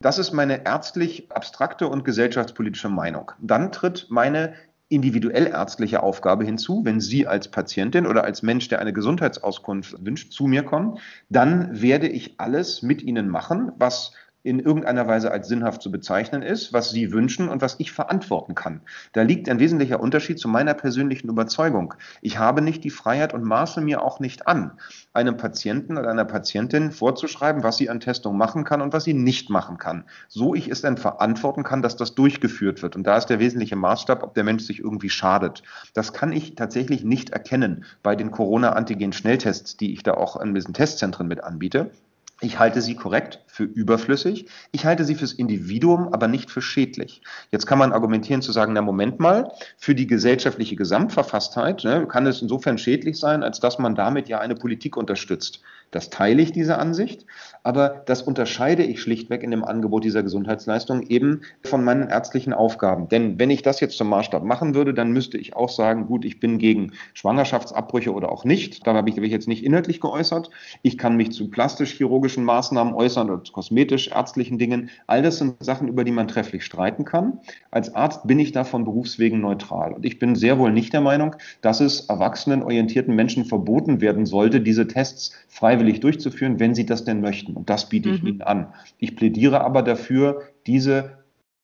Das 0.00 0.18
ist 0.18 0.32
meine 0.32 0.64
ärztlich 0.64 1.30
abstrakte 1.32 1.88
und 1.88 2.04
gesellschaftspolitische 2.04 2.88
Meinung. 2.88 3.32
Dann 3.40 3.72
tritt 3.72 3.90
tritt 3.90 4.10
meine 4.10 4.54
individuell 4.88 5.46
ärztliche 5.46 6.02
Aufgabe 6.02 6.44
hinzu. 6.44 6.84
Wenn 6.84 7.00
Sie 7.00 7.26
als 7.26 7.48
Patientin 7.48 8.06
oder 8.06 8.24
als 8.24 8.42
Mensch, 8.42 8.68
der 8.68 8.80
eine 8.80 8.92
Gesundheitsauskunft 8.92 10.04
wünscht, 10.04 10.32
zu 10.32 10.46
mir 10.46 10.64
kommen, 10.64 10.98
dann 11.28 11.80
werde 11.80 12.08
ich 12.08 12.40
alles 12.40 12.82
mit 12.82 13.02
Ihnen 13.02 13.28
machen, 13.28 13.72
was 13.78 14.12
in 14.42 14.58
irgendeiner 14.58 15.06
Weise 15.06 15.30
als 15.30 15.48
sinnhaft 15.48 15.82
zu 15.82 15.90
bezeichnen 15.90 16.42
ist, 16.42 16.72
was 16.72 16.90
Sie 16.90 17.12
wünschen 17.12 17.48
und 17.48 17.60
was 17.60 17.76
ich 17.78 17.92
verantworten 17.92 18.54
kann. 18.54 18.80
Da 19.12 19.22
liegt 19.22 19.48
ein 19.48 19.58
wesentlicher 19.58 20.00
Unterschied 20.00 20.38
zu 20.38 20.48
meiner 20.48 20.74
persönlichen 20.74 21.28
Überzeugung. 21.28 21.94
Ich 22.22 22.38
habe 22.38 22.62
nicht 22.62 22.82
die 22.84 22.90
Freiheit 22.90 23.34
und 23.34 23.44
maße 23.44 23.80
mir 23.80 24.02
auch 24.02 24.18
nicht 24.18 24.46
an, 24.46 24.72
einem 25.12 25.36
Patienten 25.36 25.98
oder 25.98 26.10
einer 26.10 26.24
Patientin 26.24 26.90
vorzuschreiben, 26.90 27.62
was 27.62 27.76
sie 27.76 27.90
an 27.90 28.00
Testung 28.00 28.36
machen 28.36 28.64
kann 28.64 28.80
und 28.80 28.92
was 28.92 29.04
sie 29.04 29.14
nicht 29.14 29.50
machen 29.50 29.76
kann. 29.76 30.04
So 30.28 30.54
ich 30.54 30.68
es 30.68 30.80
dann 30.80 30.96
verantworten 30.96 31.62
kann, 31.62 31.82
dass 31.82 31.96
das 31.96 32.14
durchgeführt 32.14 32.82
wird. 32.82 32.96
Und 32.96 33.06
da 33.06 33.16
ist 33.16 33.26
der 33.26 33.40
wesentliche 33.40 33.76
Maßstab, 33.76 34.22
ob 34.22 34.34
der 34.34 34.44
Mensch 34.44 34.64
sich 34.64 34.78
irgendwie 34.78 35.10
schadet. 35.10 35.62
Das 35.92 36.12
kann 36.12 36.32
ich 36.32 36.54
tatsächlich 36.54 37.04
nicht 37.04 37.30
erkennen 37.30 37.84
bei 38.02 38.16
den 38.16 38.30
Corona-Antigen-Schnelltests, 38.30 39.76
die 39.76 39.92
ich 39.92 40.02
da 40.02 40.14
auch 40.14 40.36
an 40.36 40.54
diesen 40.54 40.74
Testzentren 40.74 41.28
mit 41.28 41.44
anbiete. 41.44 41.90
Ich 42.42 42.58
halte 42.58 42.80
sie 42.80 42.94
korrekt 42.94 43.40
für 43.46 43.64
überflüssig. 43.64 44.46
Ich 44.72 44.86
halte 44.86 45.04
sie 45.04 45.14
fürs 45.14 45.32
Individuum, 45.32 46.12
aber 46.12 46.26
nicht 46.26 46.50
für 46.50 46.62
schädlich. 46.62 47.20
Jetzt 47.50 47.66
kann 47.66 47.78
man 47.78 47.92
argumentieren 47.92 48.40
zu 48.40 48.52
sagen, 48.52 48.72
na 48.72 48.80
Moment 48.80 49.20
mal, 49.20 49.52
für 49.76 49.94
die 49.94 50.06
gesellschaftliche 50.06 50.76
Gesamtverfasstheit 50.76 51.84
ne, 51.84 52.06
kann 52.06 52.26
es 52.26 52.40
insofern 52.40 52.78
schädlich 52.78 53.18
sein, 53.18 53.42
als 53.42 53.60
dass 53.60 53.78
man 53.78 53.94
damit 53.94 54.28
ja 54.28 54.38
eine 54.38 54.54
Politik 54.54 54.96
unterstützt. 54.96 55.60
Das 55.90 56.10
teile 56.10 56.40
ich, 56.40 56.52
diese 56.52 56.78
Ansicht, 56.78 57.26
aber 57.62 58.02
das 58.06 58.22
unterscheide 58.22 58.84
ich 58.84 59.02
schlichtweg 59.02 59.42
in 59.42 59.50
dem 59.50 59.64
Angebot 59.64 60.04
dieser 60.04 60.22
Gesundheitsleistung 60.22 61.02
eben 61.02 61.42
von 61.62 61.82
meinen 61.82 62.08
ärztlichen 62.08 62.52
Aufgaben. 62.52 63.08
Denn 63.08 63.38
wenn 63.38 63.50
ich 63.50 63.62
das 63.62 63.80
jetzt 63.80 63.96
zum 63.96 64.08
Maßstab 64.08 64.44
machen 64.44 64.74
würde, 64.74 64.94
dann 64.94 65.12
müsste 65.12 65.36
ich 65.36 65.56
auch 65.56 65.68
sagen, 65.68 66.06
gut, 66.06 66.24
ich 66.24 66.40
bin 66.40 66.58
gegen 66.58 66.92
Schwangerschaftsabbrüche 67.14 68.12
oder 68.12 68.30
auch 68.30 68.44
nicht. 68.44 68.86
Da 68.86 68.94
habe 68.94 69.10
ich 69.10 69.16
mich 69.16 69.32
jetzt 69.32 69.48
nicht 69.48 69.64
inhaltlich 69.64 70.00
geäußert. 70.00 70.50
Ich 70.82 70.96
kann 70.96 71.16
mich 71.16 71.32
zu 71.32 71.50
plastisch-chirurgischen 71.50 72.44
Maßnahmen 72.44 72.94
äußern 72.94 73.28
oder 73.28 73.42
zu 73.42 73.52
kosmetisch-ärztlichen 73.52 74.58
Dingen. 74.58 74.90
All 75.06 75.22
das 75.22 75.38
sind 75.38 75.56
Sachen, 75.60 75.88
über 75.88 76.04
die 76.04 76.12
man 76.12 76.28
trefflich 76.28 76.64
streiten 76.64 77.04
kann. 77.04 77.40
Als 77.70 77.94
Arzt 77.94 78.26
bin 78.26 78.38
ich 78.38 78.52
da 78.52 78.64
von 78.64 78.84
Berufswegen 78.84 79.40
neutral. 79.40 79.92
Und 79.92 80.06
ich 80.06 80.18
bin 80.18 80.34
sehr 80.34 80.58
wohl 80.58 80.72
nicht 80.72 80.92
der 80.92 81.00
Meinung, 81.00 81.36
dass 81.60 81.80
es 81.80 82.00
erwachsenenorientierten 82.08 83.14
Menschen 83.14 83.44
verboten 83.44 84.00
werden 84.00 84.24
sollte, 84.24 84.60
diese 84.60 84.86
Tests 84.86 85.32
freiwillig 85.48 85.79
freiwillig 85.80 86.00
durchzuführen, 86.00 86.60
wenn 86.60 86.74
sie 86.74 86.84
das 86.84 87.04
denn 87.04 87.20
möchten. 87.20 87.54
Und 87.54 87.70
das 87.70 87.88
biete 87.88 88.10
ich 88.10 88.22
mhm. 88.22 88.28
ihnen 88.28 88.42
an. 88.42 88.72
Ich 88.98 89.16
plädiere 89.16 89.62
aber 89.62 89.82
dafür, 89.82 90.42
diese 90.66 91.18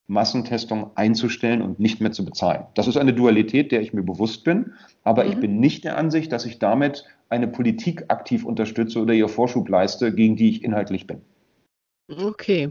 Massentestung 0.08 0.90
einzustellen 0.94 1.62
und 1.62 1.80
nicht 1.80 2.00
mehr 2.00 2.12
zu 2.12 2.25
bezahlen. 2.25 2.64
Das 2.75 2.87
ist 2.87 2.96
eine 2.96 3.12
Dualität, 3.12 3.73
der 3.73 3.82
ich 3.82 3.92
mir 3.92 4.02
bewusst 4.02 4.44
bin, 4.44 4.73
aber 5.02 5.25
mhm. 5.25 5.32
ich 5.32 5.40
bin 5.40 5.61
nicht 5.61 5.85
der 5.85 5.99
Ansicht, 5.99 6.32
dass 6.32 6.46
ich 6.46 6.58
damit 6.58 7.04
eine 7.28 7.49
Politik 7.49 8.04
aktiv 8.08 8.44
unterstütze 8.44 9.00
oder 9.00 9.12
ihr 9.12 9.28
Vorschub 9.28 9.68
leiste, 9.68 10.14
gegen 10.14 10.37
die 10.37 10.49
ich 10.49 10.64
inhaltlich 10.64 11.06
bin. 11.06 11.20
Okay. 12.08 12.70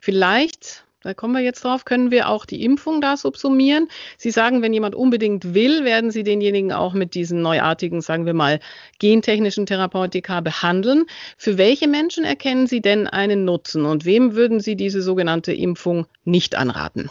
Vielleicht 0.00 0.86
da 1.02 1.14
kommen 1.14 1.34
wir 1.34 1.40
jetzt 1.40 1.64
drauf, 1.64 1.84
können 1.86 2.10
wir 2.10 2.28
auch 2.28 2.44
die 2.44 2.62
Impfung 2.62 3.00
da 3.00 3.16
subsumieren. 3.16 3.88
Sie 4.18 4.30
sagen, 4.30 4.60
wenn 4.60 4.74
jemand 4.74 4.94
unbedingt 4.94 5.54
will, 5.54 5.84
werden 5.84 6.10
Sie 6.10 6.24
denjenigen 6.24 6.72
auch 6.72 6.92
mit 6.92 7.14
diesen 7.14 7.40
neuartigen, 7.40 8.02
sagen 8.02 8.26
wir 8.26 8.34
mal, 8.34 8.60
gentechnischen 8.98 9.64
Therapeutika 9.64 10.40
behandeln. 10.40 11.06
Für 11.38 11.56
welche 11.56 11.88
Menschen 11.88 12.24
erkennen 12.24 12.66
Sie 12.66 12.82
denn 12.82 13.06
einen 13.06 13.46
Nutzen 13.46 13.86
und 13.86 14.04
wem 14.04 14.34
würden 14.34 14.60
Sie 14.60 14.76
diese 14.76 15.00
sogenannte 15.00 15.54
Impfung 15.54 16.06
nicht 16.24 16.54
anraten? 16.54 17.08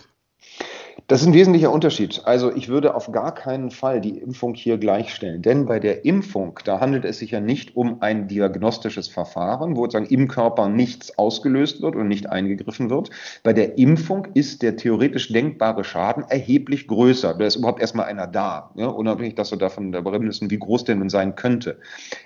Das 1.09 1.21
ist 1.21 1.27
ein 1.27 1.33
wesentlicher 1.33 1.71
Unterschied. 1.71 2.21
Also 2.25 2.55
ich 2.55 2.69
würde 2.69 2.93
auf 2.93 3.11
gar 3.11 3.33
keinen 3.33 3.71
Fall 3.71 3.99
die 3.99 4.19
Impfung 4.19 4.53
hier 4.53 4.77
gleichstellen. 4.77 5.41
Denn 5.41 5.65
bei 5.65 5.79
der 5.79 6.05
Impfung, 6.05 6.59
da 6.65 6.81
handelt 6.81 7.03
es 7.03 7.17
sich 7.17 7.31
ja 7.31 7.39
nicht 7.39 7.75
um 7.75 8.03
ein 8.03 8.27
diagnostisches 8.27 9.07
Verfahren, 9.07 9.75
wo 9.75 9.85
sozusagen 9.85 10.05
im 10.05 10.27
Körper 10.27 10.69
nichts 10.69 11.17
ausgelöst 11.17 11.81
wird 11.81 11.95
und 11.95 12.09
nicht 12.09 12.29
eingegriffen 12.29 12.91
wird. 12.91 13.09
Bei 13.41 13.53
der 13.53 13.79
Impfung 13.79 14.27
ist 14.35 14.61
der 14.61 14.75
theoretisch 14.75 15.33
denkbare 15.33 15.83
Schaden 15.83 16.25
erheblich 16.29 16.85
größer. 16.85 17.33
Da 17.33 17.43
ist 17.43 17.55
überhaupt 17.55 17.81
erstmal 17.81 18.05
einer 18.05 18.27
da, 18.27 18.69
ja, 18.75 18.85
unabhängig, 18.85 19.33
dass 19.33 19.49
wir 19.49 19.57
davon 19.57 19.91
darüber 19.91 20.21
wissen, 20.21 20.51
wie 20.51 20.59
groß 20.59 20.83
der 20.83 20.95
nun 20.97 21.09
sein 21.09 21.33
könnte. 21.33 21.79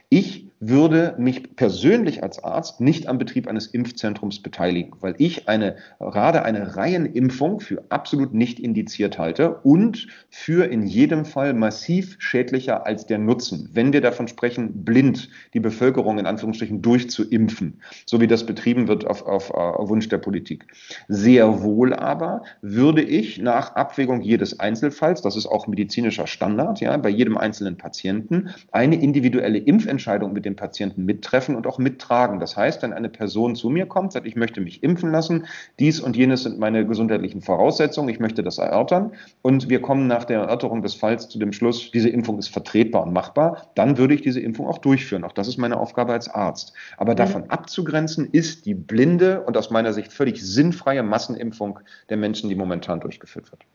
Ich 0.09 0.49
würde 0.69 1.15
mich 1.17 1.55
persönlich 1.55 2.23
als 2.23 2.43
Arzt 2.43 2.79
nicht 2.79 3.07
am 3.07 3.17
Betrieb 3.17 3.47
eines 3.47 3.67
Impfzentrums 3.67 4.41
beteiligen, 4.41 4.93
weil 5.01 5.15
ich 5.17 5.47
eine, 5.49 5.75
gerade 5.99 6.43
eine 6.43 6.75
Reihenimpfung 6.75 7.59
für 7.59 7.83
absolut 7.89 8.33
nicht 8.33 8.59
indiziert 8.59 9.17
halte 9.17 9.55
und 9.59 10.07
für 10.29 10.65
in 10.65 10.83
jedem 10.85 11.25
Fall 11.25 11.53
massiv 11.53 12.15
schädlicher 12.19 12.85
als 12.85 13.05
der 13.05 13.17
Nutzen, 13.17 13.69
wenn 13.73 13.93
wir 13.93 14.01
davon 14.01 14.27
sprechen, 14.27 14.83
blind 14.85 15.29
die 15.53 15.59
Bevölkerung 15.59 16.17
in 16.17 16.25
Anführungsstrichen 16.25 16.81
durchzuimpfen, 16.81 17.81
so 18.05 18.21
wie 18.21 18.27
das 18.27 18.45
betrieben 18.45 18.87
wird 18.87 19.05
auf, 19.05 19.25
auf, 19.25 19.51
auf 19.51 19.89
Wunsch 19.89 20.07
der 20.07 20.17
Politik. 20.17 20.65
Sehr 21.07 21.61
wohl 21.61 21.93
aber 21.93 22.43
würde 22.61 23.01
ich 23.01 23.39
nach 23.39 23.75
Abwägung 23.75 24.21
jedes 24.21 24.59
Einzelfalls, 24.59 25.21
das 25.21 25.35
ist 25.35 25.45
auch 25.45 25.67
medizinischer 25.67 26.27
Standard, 26.27 26.79
ja, 26.79 26.95
bei 26.97 27.09
jedem 27.09 27.37
einzelnen 27.37 27.77
Patienten, 27.77 28.49
eine 28.71 29.01
individuelle 29.01 29.57
Impfentscheidung 29.57 30.33
mit 30.33 30.45
dem 30.45 30.52
Patienten 30.55 31.05
mittreffen 31.05 31.55
und 31.55 31.67
auch 31.67 31.77
mittragen. 31.77 32.39
Das 32.39 32.55
heißt, 32.57 32.81
wenn 32.81 32.93
eine 32.93 33.09
Person 33.09 33.55
zu 33.55 33.69
mir 33.69 33.85
kommt, 33.85 34.13
sagt, 34.13 34.27
ich 34.27 34.35
möchte 34.35 34.61
mich 34.61 34.83
impfen 34.83 35.11
lassen, 35.11 35.45
dies 35.79 35.99
und 35.99 36.15
jenes 36.15 36.43
sind 36.43 36.59
meine 36.59 36.85
gesundheitlichen 36.85 37.41
Voraussetzungen, 37.41 38.09
ich 38.09 38.19
möchte 38.19 38.43
das 38.43 38.57
erörtern 38.57 39.11
und 39.41 39.69
wir 39.69 39.81
kommen 39.81 40.07
nach 40.07 40.23
der 40.23 40.41
Erörterung 40.41 40.81
des 40.81 40.95
Falls 40.95 41.29
zu 41.29 41.39
dem 41.39 41.53
Schluss, 41.53 41.91
diese 41.91 42.09
Impfung 42.09 42.39
ist 42.39 42.49
vertretbar 42.49 43.03
und 43.03 43.13
machbar, 43.13 43.67
dann 43.75 43.97
würde 43.97 44.13
ich 44.13 44.21
diese 44.21 44.39
Impfung 44.39 44.67
auch 44.67 44.77
durchführen. 44.77 45.23
Auch 45.23 45.33
das 45.33 45.47
ist 45.47 45.57
meine 45.57 45.79
Aufgabe 45.79 46.13
als 46.13 46.29
Arzt. 46.29 46.73
Aber 46.97 47.13
mhm. 47.13 47.17
davon 47.17 47.49
abzugrenzen 47.49 48.29
ist 48.31 48.65
die 48.65 48.73
blinde 48.73 49.41
und 49.41 49.57
aus 49.57 49.69
meiner 49.69 49.93
Sicht 49.93 50.13
völlig 50.13 50.41
sinnfreie 50.41 51.03
Massenimpfung 51.03 51.79
der 52.09 52.17
Menschen, 52.17 52.49
die 52.49 52.55
momentan 52.55 52.99
durchgeführt 52.99 53.51
wird. 53.51 53.65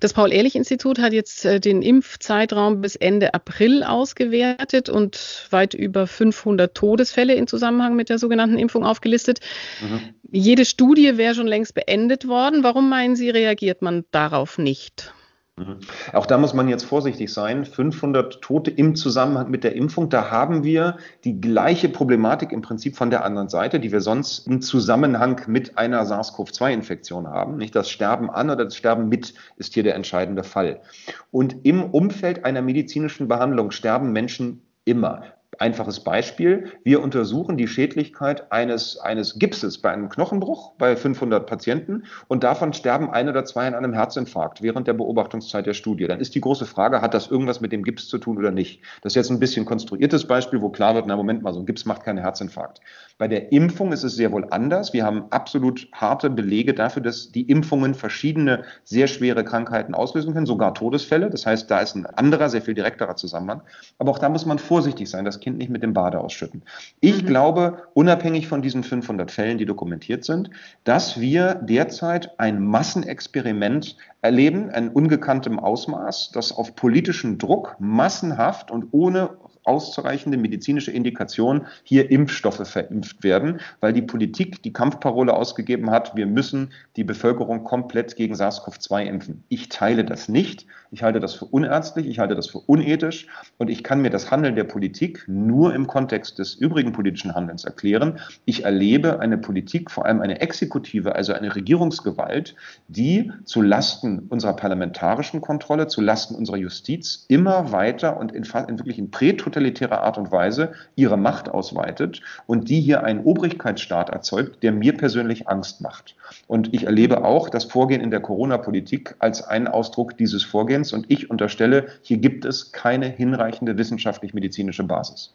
Das 0.00 0.12
Paul-Ehrlich-Institut 0.12 0.98
hat 0.98 1.12
jetzt 1.12 1.44
äh, 1.44 1.60
den 1.60 1.82
Impfzeitraum 1.82 2.80
bis 2.80 2.96
Ende 2.96 3.34
April 3.34 3.82
ausgewertet 3.82 4.88
und 4.88 5.46
weit 5.50 5.74
über 5.74 6.06
500 6.06 6.74
Todesfälle 6.74 7.34
in 7.34 7.46
Zusammenhang 7.46 7.96
mit 7.96 8.08
der 8.08 8.18
sogenannten 8.18 8.58
Impfung 8.58 8.84
aufgelistet. 8.84 9.40
Mhm. 9.80 10.00
Jede 10.30 10.64
Studie 10.64 11.16
wäre 11.16 11.34
schon 11.34 11.46
längst 11.46 11.74
beendet 11.74 12.28
worden. 12.28 12.62
Warum 12.62 12.88
meinen 12.88 13.16
Sie, 13.16 13.30
reagiert 13.30 13.82
man 13.82 14.04
darauf 14.10 14.58
nicht? 14.58 15.14
Mhm. 15.58 15.78
Auch 16.12 16.26
da 16.26 16.36
muss 16.36 16.52
man 16.52 16.68
jetzt 16.68 16.84
vorsichtig 16.84 17.32
sein. 17.32 17.64
500 17.64 18.42
Tote 18.42 18.70
im 18.70 18.94
Zusammenhang 18.94 19.50
mit 19.50 19.64
der 19.64 19.74
Impfung. 19.74 20.10
Da 20.10 20.30
haben 20.30 20.64
wir 20.64 20.98
die 21.24 21.40
gleiche 21.40 21.88
Problematik 21.88 22.52
im 22.52 22.60
Prinzip 22.60 22.94
von 22.94 23.08
der 23.08 23.24
anderen 23.24 23.48
Seite, 23.48 23.80
die 23.80 23.90
wir 23.90 24.02
sonst 24.02 24.46
im 24.46 24.60
Zusammenhang 24.60 25.40
mit 25.46 25.78
einer 25.78 26.04
SARS-CoV-2-Infektion 26.04 27.26
haben. 27.26 27.56
Nicht 27.56 27.74
das 27.74 27.88
Sterben 27.88 28.28
an 28.28 28.50
oder 28.50 28.64
das 28.64 28.76
Sterben 28.76 29.08
mit 29.08 29.32
ist 29.56 29.72
hier 29.72 29.82
der 29.82 29.94
entscheidende 29.94 30.44
Fall. 30.44 30.82
Und 31.30 31.64
im 31.64 31.84
Umfeld 31.84 32.44
einer 32.44 32.60
medizinischen 32.60 33.26
Behandlung 33.26 33.70
sterben 33.70 34.12
Menschen 34.12 34.60
immer. 34.84 35.24
Einfaches 35.58 36.00
Beispiel. 36.00 36.72
Wir 36.84 37.02
untersuchen 37.02 37.56
die 37.56 37.66
Schädlichkeit 37.66 38.52
eines, 38.52 38.98
eines 38.98 39.38
Gipses 39.38 39.78
bei 39.78 39.90
einem 39.90 40.10
Knochenbruch 40.10 40.72
bei 40.76 40.96
500 40.96 41.46
Patienten 41.46 42.04
und 42.28 42.44
davon 42.44 42.74
sterben 42.74 43.10
ein 43.10 43.28
oder 43.28 43.44
zwei 43.44 43.66
an 43.66 43.74
einem 43.74 43.94
Herzinfarkt 43.94 44.60
während 44.60 44.86
der 44.86 44.92
Beobachtungszeit 44.92 45.64
der 45.64 45.72
Studie. 45.72 46.06
Dann 46.06 46.20
ist 46.20 46.34
die 46.34 46.42
große 46.42 46.66
Frage, 46.66 47.00
hat 47.00 47.14
das 47.14 47.28
irgendwas 47.28 47.60
mit 47.60 47.72
dem 47.72 47.84
Gips 47.84 48.08
zu 48.08 48.18
tun 48.18 48.36
oder 48.36 48.50
nicht? 48.50 48.82
Das 49.02 49.12
ist 49.12 49.16
jetzt 49.16 49.30
ein 49.30 49.38
bisschen 49.38 49.64
konstruiertes 49.64 50.26
Beispiel, 50.26 50.60
wo 50.60 50.68
klar 50.68 50.94
wird, 50.94 51.06
na 51.06 51.16
Moment 51.16 51.42
mal, 51.42 51.54
so 51.54 51.60
ein 51.60 51.66
Gips 51.66 51.86
macht 51.86 52.04
keinen 52.04 52.18
Herzinfarkt. 52.18 52.80
Bei 53.16 53.28
der 53.28 53.50
Impfung 53.50 53.92
ist 53.92 54.04
es 54.04 54.14
sehr 54.14 54.32
wohl 54.32 54.46
anders. 54.50 54.92
Wir 54.92 55.04
haben 55.04 55.24
absolut 55.30 55.88
harte 55.92 56.28
Belege 56.28 56.74
dafür, 56.74 57.02
dass 57.02 57.32
die 57.32 57.48
Impfungen 57.48 57.94
verschiedene 57.94 58.64
sehr 58.84 59.06
schwere 59.06 59.42
Krankheiten 59.42 59.94
auslösen 59.94 60.34
können, 60.34 60.44
sogar 60.44 60.74
Todesfälle. 60.74 61.30
Das 61.30 61.46
heißt, 61.46 61.70
da 61.70 61.80
ist 61.80 61.94
ein 61.94 62.04
anderer, 62.04 62.50
sehr 62.50 62.60
viel 62.60 62.74
direkterer 62.74 63.16
Zusammenhang. 63.16 63.62
Aber 63.98 64.10
auch 64.10 64.18
da 64.18 64.28
muss 64.28 64.44
man 64.44 64.58
vorsichtig 64.58 65.08
sein. 65.08 65.24
Das 65.24 65.35
Kind 65.40 65.58
nicht 65.58 65.70
mit 65.70 65.82
dem 65.82 65.92
Bade 65.92 66.20
ausschütten. 66.20 66.62
Ich 67.00 67.22
mhm. 67.22 67.26
glaube, 67.26 67.82
unabhängig 67.94 68.48
von 68.48 68.62
diesen 68.62 68.82
500 68.82 69.30
Fällen, 69.30 69.58
die 69.58 69.66
dokumentiert 69.66 70.24
sind, 70.24 70.50
dass 70.84 71.20
wir 71.20 71.54
derzeit 71.54 72.38
ein 72.38 72.62
Massenexperiment 72.62 73.96
erleben, 74.22 74.70
in 74.70 74.88
ungekanntem 74.88 75.58
Ausmaß, 75.58 76.30
das 76.32 76.52
auf 76.52 76.74
politischen 76.74 77.38
Druck 77.38 77.76
massenhaft 77.78 78.70
und 78.70 78.88
ohne 78.92 79.30
auszureichende 79.66 80.38
medizinische 80.38 80.90
Indikation 80.90 81.66
hier 81.82 82.10
Impfstoffe 82.10 82.66
verimpft 82.68 83.22
werden, 83.22 83.60
weil 83.80 83.92
die 83.92 84.02
Politik 84.02 84.62
die 84.62 84.72
Kampfparole 84.72 85.34
ausgegeben 85.34 85.90
hat, 85.90 86.16
wir 86.16 86.26
müssen 86.26 86.70
die 86.96 87.04
Bevölkerung 87.04 87.64
komplett 87.64 88.16
gegen 88.16 88.34
SARS-CoV-2 88.34 89.04
impfen. 89.04 89.44
Ich 89.48 89.68
teile 89.68 90.04
das 90.04 90.28
nicht. 90.28 90.66
Ich 90.92 91.02
halte 91.02 91.20
das 91.20 91.34
für 91.34 91.46
unärztlich, 91.46 92.06
ich 92.06 92.18
halte 92.18 92.34
das 92.34 92.46
für 92.48 92.58
unethisch 92.58 93.26
und 93.58 93.68
ich 93.68 93.82
kann 93.82 94.00
mir 94.00 94.10
das 94.10 94.30
Handeln 94.30 94.54
der 94.54 94.64
Politik 94.64 95.24
nur 95.26 95.74
im 95.74 95.86
Kontext 95.86 96.38
des 96.38 96.54
übrigen 96.54 96.92
politischen 96.92 97.34
Handelns 97.34 97.64
erklären. 97.64 98.20
Ich 98.44 98.64
erlebe 98.64 99.20
eine 99.20 99.36
Politik, 99.36 99.90
vor 99.90 100.06
allem 100.06 100.20
eine 100.20 100.40
Exekutive, 100.40 101.14
also 101.14 101.32
eine 101.32 101.54
Regierungsgewalt, 101.54 102.54
die 102.88 103.32
zu 103.44 103.62
Lasten 103.62 104.20
unserer 104.28 104.54
parlamentarischen 104.54 105.40
Kontrolle, 105.40 105.88
zu 105.88 106.00
Lasten 106.00 106.34
unserer 106.34 106.56
Justiz 106.56 107.24
immer 107.28 107.72
weiter 107.72 108.16
und 108.16 108.32
in, 108.32 108.44
in 108.44 108.78
wirklich 108.78 108.98
in 108.98 109.10
prätotalitärer 109.56 110.02
Art 110.02 110.18
und 110.18 110.30
Weise 110.30 110.72
ihre 110.96 111.16
Macht 111.16 111.48
ausweitet 111.48 112.20
und 112.46 112.68
die 112.68 112.80
hier 112.80 113.04
einen 113.04 113.24
Obrigkeitsstaat 113.24 114.10
erzeugt, 114.10 114.62
der 114.62 114.72
mir 114.72 114.96
persönlich 114.96 115.48
Angst 115.48 115.80
macht. 115.80 116.14
Und 116.46 116.74
ich 116.74 116.84
erlebe 116.84 117.24
auch 117.24 117.48
das 117.48 117.64
Vorgehen 117.64 118.02
in 118.02 118.10
der 118.10 118.20
Corona-Politik 118.20 119.16
als 119.18 119.42
einen 119.42 119.66
Ausdruck 119.66 120.18
dieses 120.18 120.44
Vorgehens. 120.44 120.92
Und 120.92 121.06
ich 121.08 121.30
unterstelle, 121.30 121.86
hier 122.02 122.18
gibt 122.18 122.44
es 122.44 122.72
keine 122.72 123.06
hinreichende 123.06 123.78
wissenschaftlich-medizinische 123.78 124.84
Basis. 124.84 125.32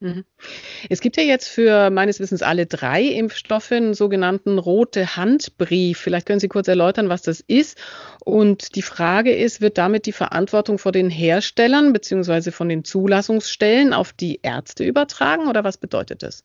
Mhm. 0.00 0.24
Es 0.90 1.00
gibt 1.00 1.16
ja 1.16 1.22
jetzt 1.22 1.48
für 1.48 1.90
meines 1.90 2.20
Wissens 2.20 2.42
alle 2.42 2.66
drei 2.66 3.02
Impfstoffe 3.02 3.72
einen 3.72 3.94
sogenannten 3.94 4.58
rote 4.58 5.16
Handbrief. 5.16 5.98
Vielleicht 5.98 6.26
können 6.26 6.40
Sie 6.40 6.48
kurz 6.48 6.68
erläutern, 6.68 7.08
was 7.08 7.22
das 7.22 7.40
ist. 7.40 7.78
Und 8.24 8.74
die 8.74 8.82
Frage 8.82 9.34
ist, 9.34 9.60
wird 9.60 9.78
damit 9.78 10.06
die 10.06 10.12
Verantwortung 10.12 10.78
vor 10.78 10.92
den 10.92 11.10
Herstellern 11.10 11.92
bzw. 11.92 12.50
von 12.50 12.68
den 12.68 12.84
Zulassungsstellen 12.84 13.92
auf 13.92 14.12
die 14.12 14.40
Ärzte 14.42 14.84
übertragen 14.84 15.48
oder 15.48 15.64
was 15.64 15.78
bedeutet 15.78 16.22
das? 16.22 16.44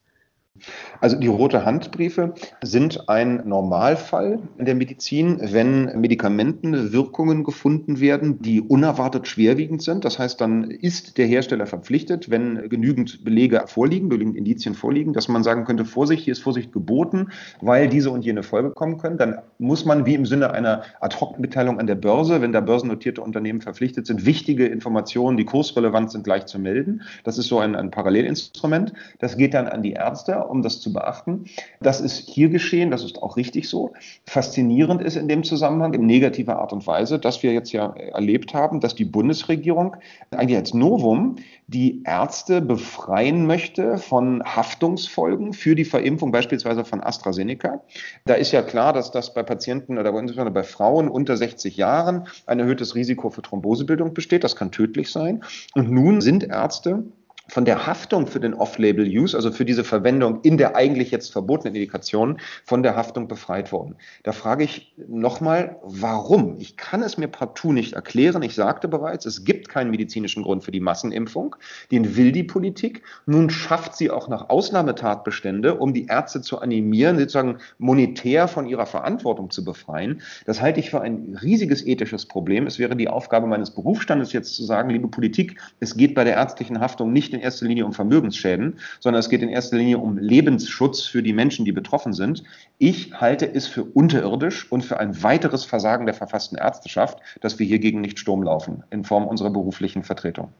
Also 1.00 1.16
die 1.16 1.28
rote 1.28 1.64
Handbriefe 1.64 2.34
sind 2.62 3.08
ein 3.08 3.48
Normalfall 3.48 4.40
in 4.58 4.64
der 4.66 4.74
Medizin, 4.74 5.38
wenn 5.40 5.98
Medikamentenwirkungen 5.98 7.44
gefunden 7.44 8.00
werden, 8.00 8.40
die 8.42 8.60
unerwartet 8.60 9.26
schwerwiegend 9.26 9.82
sind. 9.82 10.04
Das 10.04 10.18
heißt, 10.18 10.40
dann 10.40 10.70
ist 10.70 11.16
der 11.18 11.26
Hersteller 11.26 11.66
verpflichtet, 11.66 12.30
wenn 12.30 12.68
genügend 12.68 13.24
Belege 13.24 13.62
vorliegen, 13.66 14.10
genügend 14.10 14.36
Indizien 14.36 14.74
vorliegen, 14.74 15.12
dass 15.12 15.28
man 15.28 15.42
sagen 15.42 15.64
könnte, 15.64 15.84
Vorsicht, 15.84 16.24
hier 16.24 16.32
ist 16.32 16.42
Vorsicht 16.42 16.72
geboten, 16.72 17.28
weil 17.60 17.88
diese 17.88 18.10
und 18.10 18.24
jene 18.24 18.42
Folge 18.42 18.70
kommen 18.70 18.98
können. 18.98 19.16
Dann 19.16 19.38
muss 19.58 19.84
man 19.84 20.04
wie 20.04 20.14
im 20.14 20.26
Sinne 20.26 20.50
einer 20.52 20.82
Ad-Hoc-Mitteilung 21.00 21.80
an 21.80 21.86
der 21.86 21.94
Börse, 21.94 22.42
wenn 22.42 22.52
da 22.52 22.60
börsennotierte 22.60 23.22
Unternehmen 23.22 23.60
verpflichtet 23.60 24.06
sind, 24.06 24.26
wichtige 24.26 24.66
Informationen, 24.66 25.36
die 25.36 25.44
kursrelevant 25.44 26.10
sind, 26.10 26.24
gleich 26.24 26.46
zu 26.46 26.58
melden. 26.58 27.02
Das 27.24 27.38
ist 27.38 27.48
so 27.48 27.58
ein, 27.58 27.74
ein 27.74 27.90
Parallelinstrument. 27.90 28.92
Das 29.18 29.36
geht 29.36 29.54
dann 29.54 29.66
an 29.66 29.82
die 29.82 29.92
Ärzte 29.92 30.39
um 30.48 30.62
das 30.62 30.80
zu 30.80 30.92
beachten. 30.92 31.44
Das 31.80 32.00
ist 32.00 32.28
hier 32.28 32.48
geschehen, 32.48 32.90
das 32.90 33.04
ist 33.04 33.22
auch 33.22 33.36
richtig 33.36 33.68
so. 33.68 33.92
Faszinierend 34.26 35.02
ist 35.02 35.16
in 35.16 35.28
dem 35.28 35.44
Zusammenhang 35.44 35.92
in 35.94 36.06
negativer 36.06 36.58
Art 36.58 36.72
und 36.72 36.86
Weise, 36.86 37.18
dass 37.18 37.42
wir 37.42 37.52
jetzt 37.52 37.72
ja 37.72 37.92
erlebt 37.92 38.54
haben, 38.54 38.80
dass 38.80 38.94
die 38.94 39.04
Bundesregierung 39.04 39.96
eigentlich 40.30 40.56
als 40.56 40.74
Novum 40.74 41.36
die 41.66 42.02
Ärzte 42.04 42.60
befreien 42.60 43.46
möchte 43.46 43.98
von 43.98 44.42
Haftungsfolgen 44.44 45.52
für 45.52 45.74
die 45.74 45.84
Verimpfung 45.84 46.32
beispielsweise 46.32 46.84
von 46.84 47.00
AstraZeneca. 47.00 47.82
Da 48.24 48.34
ist 48.34 48.52
ja 48.52 48.62
klar, 48.62 48.92
dass 48.92 49.10
das 49.12 49.34
bei 49.34 49.42
Patienten 49.42 49.98
oder 49.98 50.10
insbesondere 50.10 50.52
bei 50.52 50.64
Frauen 50.64 51.08
unter 51.08 51.36
60 51.36 51.76
Jahren 51.76 52.26
ein 52.46 52.58
erhöhtes 52.58 52.94
Risiko 52.94 53.30
für 53.30 53.42
Thrombosebildung 53.42 54.14
besteht. 54.14 54.42
Das 54.42 54.56
kann 54.56 54.72
tödlich 54.72 55.10
sein. 55.10 55.44
Und 55.74 55.90
nun 55.90 56.20
sind 56.20 56.44
Ärzte 56.44 57.04
von 57.50 57.64
der 57.64 57.86
Haftung 57.86 58.26
für 58.26 58.40
den 58.40 58.54
Off-Label-Use, 58.54 59.36
also 59.36 59.50
für 59.50 59.64
diese 59.64 59.84
Verwendung 59.84 60.40
in 60.42 60.56
der 60.56 60.76
eigentlich 60.76 61.10
jetzt 61.10 61.32
verbotenen 61.32 61.74
Indikation, 61.74 62.38
von 62.64 62.82
der 62.82 62.96
Haftung 62.96 63.26
befreit 63.28 63.72
worden. 63.72 63.96
Da 64.22 64.32
frage 64.32 64.64
ich 64.64 64.94
nochmal, 65.08 65.76
warum? 65.82 66.56
Ich 66.58 66.76
kann 66.76 67.02
es 67.02 67.18
mir 67.18 67.28
partout 67.28 67.72
nicht 67.72 67.94
erklären. 67.94 68.42
Ich 68.42 68.54
sagte 68.54 68.86
bereits, 68.86 69.26
es 69.26 69.44
gibt 69.44 69.68
keinen 69.68 69.90
medizinischen 69.90 70.44
Grund 70.44 70.64
für 70.64 70.70
die 70.70 70.80
Massenimpfung. 70.80 71.56
Den 71.90 72.16
will 72.16 72.32
die 72.32 72.44
Politik. 72.44 73.02
Nun 73.26 73.50
schafft 73.50 73.96
sie 73.96 74.10
auch 74.10 74.28
noch 74.28 74.48
Ausnahmetatbestände, 74.48 75.74
um 75.74 75.92
die 75.92 76.06
Ärzte 76.06 76.42
zu 76.42 76.60
animieren, 76.60 77.18
sozusagen 77.18 77.58
monetär 77.78 78.46
von 78.46 78.66
ihrer 78.66 78.86
Verantwortung 78.86 79.50
zu 79.50 79.64
befreien. 79.64 80.22
Das 80.46 80.60
halte 80.60 80.78
ich 80.78 80.90
für 80.90 81.00
ein 81.00 81.36
riesiges 81.42 81.84
ethisches 81.84 82.26
Problem. 82.26 82.66
Es 82.66 82.78
wäre 82.78 82.94
die 82.94 83.08
Aufgabe 83.08 83.46
meines 83.46 83.72
Berufsstandes 83.72 84.32
jetzt 84.32 84.54
zu 84.54 84.64
sagen, 84.64 84.90
liebe 84.90 85.08
Politik, 85.08 85.60
es 85.80 85.96
geht 85.96 86.14
bei 86.14 86.24
der 86.24 86.34
ärztlichen 86.34 86.80
Haftung 86.80 87.12
nicht 87.12 87.34
in 87.34 87.39
in 87.40 87.44
erster 87.44 87.66
Linie 87.66 87.86
um 87.86 87.92
Vermögensschäden, 87.92 88.78
sondern 89.00 89.20
es 89.20 89.28
geht 89.28 89.42
in 89.42 89.48
erster 89.48 89.76
Linie 89.76 89.98
um 89.98 90.18
Lebensschutz 90.18 91.02
für 91.02 91.22
die 91.22 91.32
Menschen, 91.32 91.64
die 91.64 91.72
betroffen 91.72 92.12
sind. 92.12 92.44
Ich 92.78 93.14
halte 93.14 93.52
es 93.52 93.66
für 93.66 93.84
unterirdisch 93.84 94.70
und 94.70 94.84
für 94.84 95.00
ein 95.00 95.22
weiteres 95.22 95.64
Versagen 95.64 96.06
der 96.06 96.14
verfassten 96.14 96.58
Ärzteschaft, 96.58 97.18
dass 97.40 97.58
wir 97.58 97.66
hiergegen 97.66 98.00
nicht 98.00 98.18
Sturm 98.18 98.42
laufen 98.42 98.84
in 98.90 99.04
Form 99.04 99.26
unserer 99.26 99.50
beruflichen 99.50 100.04
Vertretung. 100.04 100.52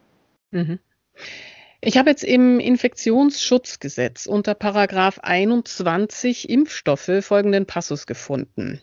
Mhm. 0.50 0.78
Ich 1.82 1.96
habe 1.96 2.10
jetzt 2.10 2.24
im 2.24 2.60
Infektionsschutzgesetz 2.60 4.26
unter 4.26 4.54
Paragraph 4.54 5.18
21 5.20 6.50
Impfstoffe 6.50 7.10
folgenden 7.20 7.64
Passus 7.64 8.06
gefunden. 8.06 8.80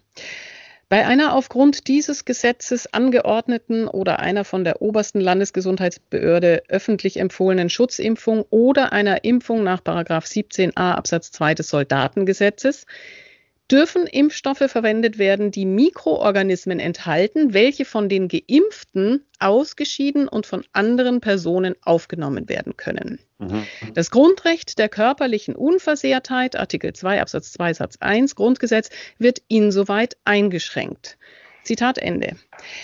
Bei 0.90 1.06
einer 1.06 1.36
aufgrund 1.36 1.90
dieses 1.90 2.24
Gesetzes 2.24 2.94
angeordneten 2.94 3.90
oder 3.90 4.20
einer 4.20 4.46
von 4.46 4.64
der 4.64 4.82
obersten 4.82 5.20
Landesgesundheitsbehörde 5.20 6.64
öffentlich 6.70 7.18
empfohlenen 7.20 7.70
Schutzimpfung 7.70 8.46
oder 8.50 8.94
einer 8.94 9.26
Impfung 9.26 9.66
nach 9.66 9.82
17a 9.82 10.72
Absatz 10.78 11.32
2 11.34 11.56
des 11.56 11.68
Soldatengesetzes 11.68 12.86
dürfen 13.72 14.08
Impfstoffe 14.08 14.64
verwendet 14.68 15.18
werden, 15.18 15.52
die 15.52 15.66
Mikroorganismen 15.66 16.80
enthalten, 16.80 17.54
welche 17.54 17.86
von 17.86 18.10
den 18.10 18.28
Geimpften 18.28 19.26
ausgeschieden 19.40 20.28
und 20.28 20.46
von 20.46 20.64
anderen 20.72 21.20
Personen 21.20 21.76
aufgenommen 21.82 22.50
werden 22.50 22.78
können. 22.78 23.20
Mhm. 23.40 23.66
Das 23.94 24.10
Grundrecht 24.10 24.80
der 24.80 24.90
körperlichen 24.90 25.56
Unversehrtheit, 25.56 26.56
Artikel 26.56 26.94
2 26.94 27.22
Absatz 27.22 27.52
2 27.54 27.74
Satz 27.74 27.98
1 28.00 28.36
Grundgesetz, 28.36 28.90
wird 29.18 29.42
insoweit 29.48 30.18
eingeschränkt. 30.24 31.18
Zitat 31.64 31.98
Ende. 31.98 32.38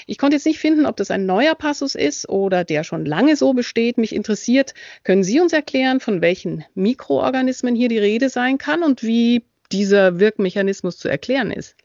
Ich 0.08 0.18
konnte 0.18 0.36
jetzt 0.36 0.46
nicht 0.46 0.60
finden, 0.60 0.86
ob 0.86 0.98
das 0.98 1.10
ein 1.10 1.26
neuer 1.26 1.56
Passus 1.56 1.96
ist 1.96 2.28
oder 2.28 2.66
der 2.66 2.84
schon 2.84 3.06
lange 3.06 3.38
so 3.38 3.54
besteht. 3.54 3.98
Mich 3.98 4.14
interessiert, 4.14 4.74
können 5.06 5.24
Sie 5.24 5.40
uns 5.40 5.54
erklären, 5.54 6.02
von 6.02 6.22
welchen 6.22 6.66
Mikroorganismen 6.76 7.76
hier 7.76 7.88
die 7.88 7.98
Rede 7.98 8.28
sein 8.28 8.58
kann 8.58 8.84
und 8.84 9.02
wie 9.02 9.44
dieser 9.74 10.20
Wirkmechanismus 10.20 10.98
zu 10.98 11.10
erklären 11.10 11.52
ist. 11.52 11.76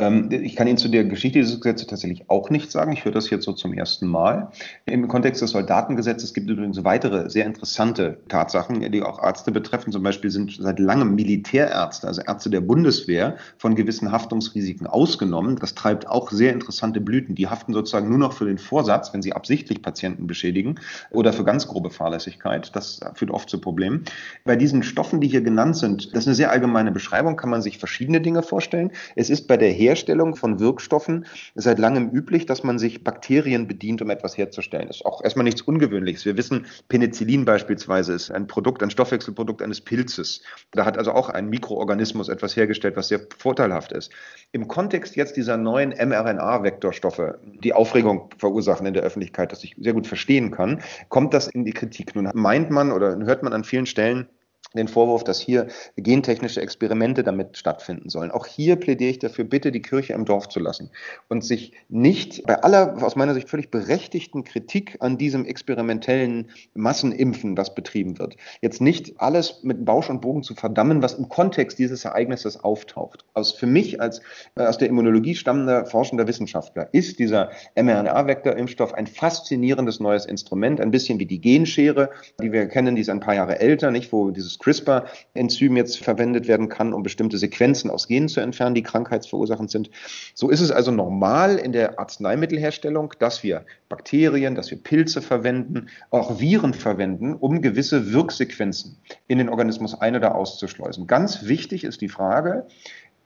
Ähm, 0.00 0.28
ich 0.30 0.56
kann 0.56 0.66
Ihnen 0.66 0.78
zu 0.78 0.88
der 0.88 1.04
Geschichte 1.04 1.38
dieses 1.38 1.60
Gesetzes 1.60 1.86
tatsächlich 1.86 2.28
auch 2.28 2.50
nichts 2.50 2.72
sagen. 2.72 2.92
Ich 2.92 3.04
höre 3.04 3.12
das 3.12 3.30
jetzt 3.30 3.44
so 3.44 3.52
zum 3.52 3.72
ersten 3.74 4.06
Mal. 4.06 4.50
Im 4.86 5.06
Kontext 5.08 5.42
des 5.42 5.50
Soldatengesetzes 5.50 6.34
gibt 6.34 6.48
es 6.48 6.56
übrigens 6.56 6.82
weitere 6.84 7.28
sehr 7.28 7.44
interessante 7.46 8.18
Tatsachen, 8.28 8.80
die 8.90 9.02
auch 9.02 9.22
Ärzte 9.22 9.52
betreffen. 9.52 9.92
Zum 9.92 10.02
Beispiel 10.02 10.30
sind 10.30 10.56
seit 10.58 10.78
langem 10.78 11.14
Militärärzte, 11.14 12.06
also 12.06 12.22
Ärzte 12.22 12.50
der 12.50 12.62
Bundeswehr, 12.62 13.36
von 13.58 13.74
gewissen 13.74 14.10
Haftungsrisiken 14.10 14.86
ausgenommen. 14.86 15.56
Das 15.56 15.74
treibt 15.74 16.08
auch 16.08 16.30
sehr 16.30 16.52
interessante 16.52 17.00
Blüten. 17.00 17.34
Die 17.34 17.48
haften 17.48 17.72
sozusagen 17.72 18.08
nur 18.08 18.18
noch 18.18 18.32
für 18.32 18.46
den 18.46 18.58
Vorsatz, 18.58 19.12
wenn 19.12 19.22
sie 19.22 19.34
absichtlich 19.34 19.82
Patienten 19.82 20.26
beschädigen 20.26 20.76
oder 21.10 21.32
für 21.32 21.44
ganz 21.44 21.68
grobe 21.68 21.90
Fahrlässigkeit. 21.90 22.74
Das 22.74 23.00
führt 23.14 23.30
oft 23.30 23.50
zu 23.50 23.60
Problemen. 23.60 24.04
Bei 24.44 24.56
diesen 24.56 24.82
Stoffen, 24.82 25.20
die 25.20 25.28
hier 25.28 25.42
genannt 25.42 25.76
sind, 25.76 26.14
das 26.14 26.20
ist 26.20 26.26
eine 26.28 26.34
sehr 26.34 26.50
allgemeine 26.50 26.92
Beschreibung, 26.92 27.36
kann 27.36 27.50
man 27.50 27.62
sich 27.62 27.78
verschiedene 27.78 28.20
Dinge 28.20 28.42
vorstellen. 28.42 28.92
Es 29.16 29.30
ist 29.30 29.46
bei 29.46 29.56
der 29.56 29.72
Herstellung 29.90 30.36
von 30.36 30.60
Wirkstoffen 30.60 31.26
seit 31.56 31.80
langem 31.80 32.10
üblich, 32.10 32.46
dass 32.46 32.62
man 32.62 32.78
sich 32.78 33.02
Bakterien 33.02 33.66
bedient, 33.66 34.00
um 34.00 34.10
etwas 34.10 34.38
herzustellen. 34.38 34.86
Das 34.86 34.98
ist 34.98 35.04
auch 35.04 35.20
erstmal 35.20 35.42
nichts 35.42 35.62
Ungewöhnliches. 35.62 36.24
Wir 36.24 36.36
wissen, 36.36 36.66
Penicillin 36.88 37.44
beispielsweise 37.44 38.12
ist 38.12 38.30
ein 38.30 38.46
Produkt, 38.46 38.84
ein 38.84 38.90
Stoffwechselprodukt 38.90 39.62
eines 39.62 39.80
Pilzes. 39.80 40.42
Da 40.70 40.84
hat 40.84 40.96
also 40.96 41.10
auch 41.10 41.28
ein 41.28 41.50
Mikroorganismus 41.50 42.28
etwas 42.28 42.54
hergestellt, 42.54 42.96
was 42.96 43.08
sehr 43.08 43.20
vorteilhaft 43.36 43.90
ist. 43.90 44.12
Im 44.52 44.68
Kontext 44.68 45.16
jetzt 45.16 45.36
dieser 45.36 45.56
neuen 45.56 45.90
mRNA-Vektorstoffe, 45.90 47.34
die 47.64 47.72
Aufregung 47.72 48.30
verursachen 48.38 48.86
in 48.86 48.94
der 48.94 49.02
Öffentlichkeit, 49.02 49.50
das 49.50 49.64
ich 49.64 49.74
sehr 49.76 49.92
gut 49.92 50.06
verstehen 50.06 50.52
kann, 50.52 50.82
kommt 51.08 51.34
das 51.34 51.48
in 51.48 51.64
die 51.64 51.72
Kritik. 51.72 52.14
Nun 52.14 52.30
meint 52.34 52.70
man 52.70 52.92
oder 52.92 53.16
hört 53.16 53.42
man 53.42 53.52
an 53.52 53.64
vielen 53.64 53.86
Stellen, 53.86 54.28
den 54.74 54.88
Vorwurf, 54.88 55.24
dass 55.24 55.40
hier 55.40 55.66
gentechnische 55.96 56.60
Experimente 56.60 57.24
damit 57.24 57.56
stattfinden 57.56 58.08
sollen. 58.08 58.30
Auch 58.30 58.46
hier 58.46 58.76
plädiere 58.76 59.10
ich 59.10 59.18
dafür, 59.18 59.44
bitte 59.44 59.72
die 59.72 59.82
Kirche 59.82 60.12
im 60.12 60.24
Dorf 60.24 60.48
zu 60.48 60.60
lassen 60.60 60.90
und 61.28 61.44
sich 61.44 61.72
nicht 61.88 62.44
bei 62.46 62.62
aller 62.62 63.02
aus 63.02 63.16
meiner 63.16 63.34
Sicht 63.34 63.48
völlig 63.48 63.70
berechtigten 63.70 64.44
Kritik 64.44 64.96
an 65.00 65.18
diesem 65.18 65.44
experimentellen 65.44 66.50
Massenimpfen, 66.74 67.56
das 67.56 67.74
betrieben 67.74 68.18
wird, 68.18 68.36
jetzt 68.60 68.80
nicht 68.80 69.20
alles 69.20 69.60
mit 69.62 69.84
Bausch 69.84 70.08
und 70.08 70.20
Bogen 70.20 70.42
zu 70.42 70.54
verdammen, 70.54 71.02
was 71.02 71.14
im 71.14 71.28
Kontext 71.28 71.78
dieses 71.78 72.04
Ereignisses 72.04 72.62
auftaucht. 72.62 73.24
Aus 73.34 73.52
für 73.52 73.66
mich 73.66 74.00
als 74.00 74.20
äh, 74.54 74.62
aus 74.62 74.78
der 74.78 74.88
Immunologie 74.88 75.34
stammender 75.34 75.86
forschender 75.86 76.28
Wissenschaftler 76.28 76.88
ist 76.92 77.18
dieser 77.18 77.50
mRNA-Vektor-Impfstoff 77.74 78.94
ein 78.94 79.08
faszinierendes 79.08 79.98
neues 79.98 80.26
Instrument, 80.26 80.80
ein 80.80 80.92
bisschen 80.92 81.18
wie 81.18 81.26
die 81.26 81.40
Genschere, 81.40 82.10
die 82.40 82.52
wir 82.52 82.68
kennen, 82.68 82.94
die 82.94 83.02
ist 83.02 83.10
ein 83.10 83.20
paar 83.20 83.34
Jahre 83.34 83.58
älter, 83.58 83.90
nicht 83.90 84.12
wo 84.12 84.30
dieses 84.30 84.59
CRISPR-Enzym 84.60 85.76
jetzt 85.76 85.98
verwendet 85.98 86.46
werden 86.46 86.68
kann, 86.68 86.92
um 86.92 87.02
bestimmte 87.02 87.38
Sequenzen 87.38 87.90
aus 87.90 88.06
Genen 88.06 88.28
zu 88.28 88.40
entfernen, 88.40 88.74
die 88.74 88.82
krankheitsverursachend 88.82 89.70
sind. 89.70 89.90
So 90.34 90.48
ist 90.50 90.60
es 90.60 90.70
also 90.70 90.90
normal 90.90 91.56
in 91.56 91.72
der 91.72 91.98
Arzneimittelherstellung, 91.98 93.14
dass 93.18 93.42
wir 93.42 93.64
Bakterien, 93.88 94.54
dass 94.54 94.70
wir 94.70 94.82
Pilze 94.82 95.22
verwenden, 95.22 95.88
auch 96.10 96.40
Viren 96.40 96.74
verwenden, 96.74 97.34
um 97.34 97.62
gewisse 97.62 98.12
Wirksequenzen 98.12 98.98
in 99.26 99.38
den 99.38 99.48
Organismus 99.48 100.00
ein- 100.00 100.16
oder 100.16 100.34
auszuschleusen. 100.34 101.06
Ganz 101.06 101.46
wichtig 101.46 101.84
ist 101.84 102.00
die 102.00 102.08
Frage, 102.08 102.66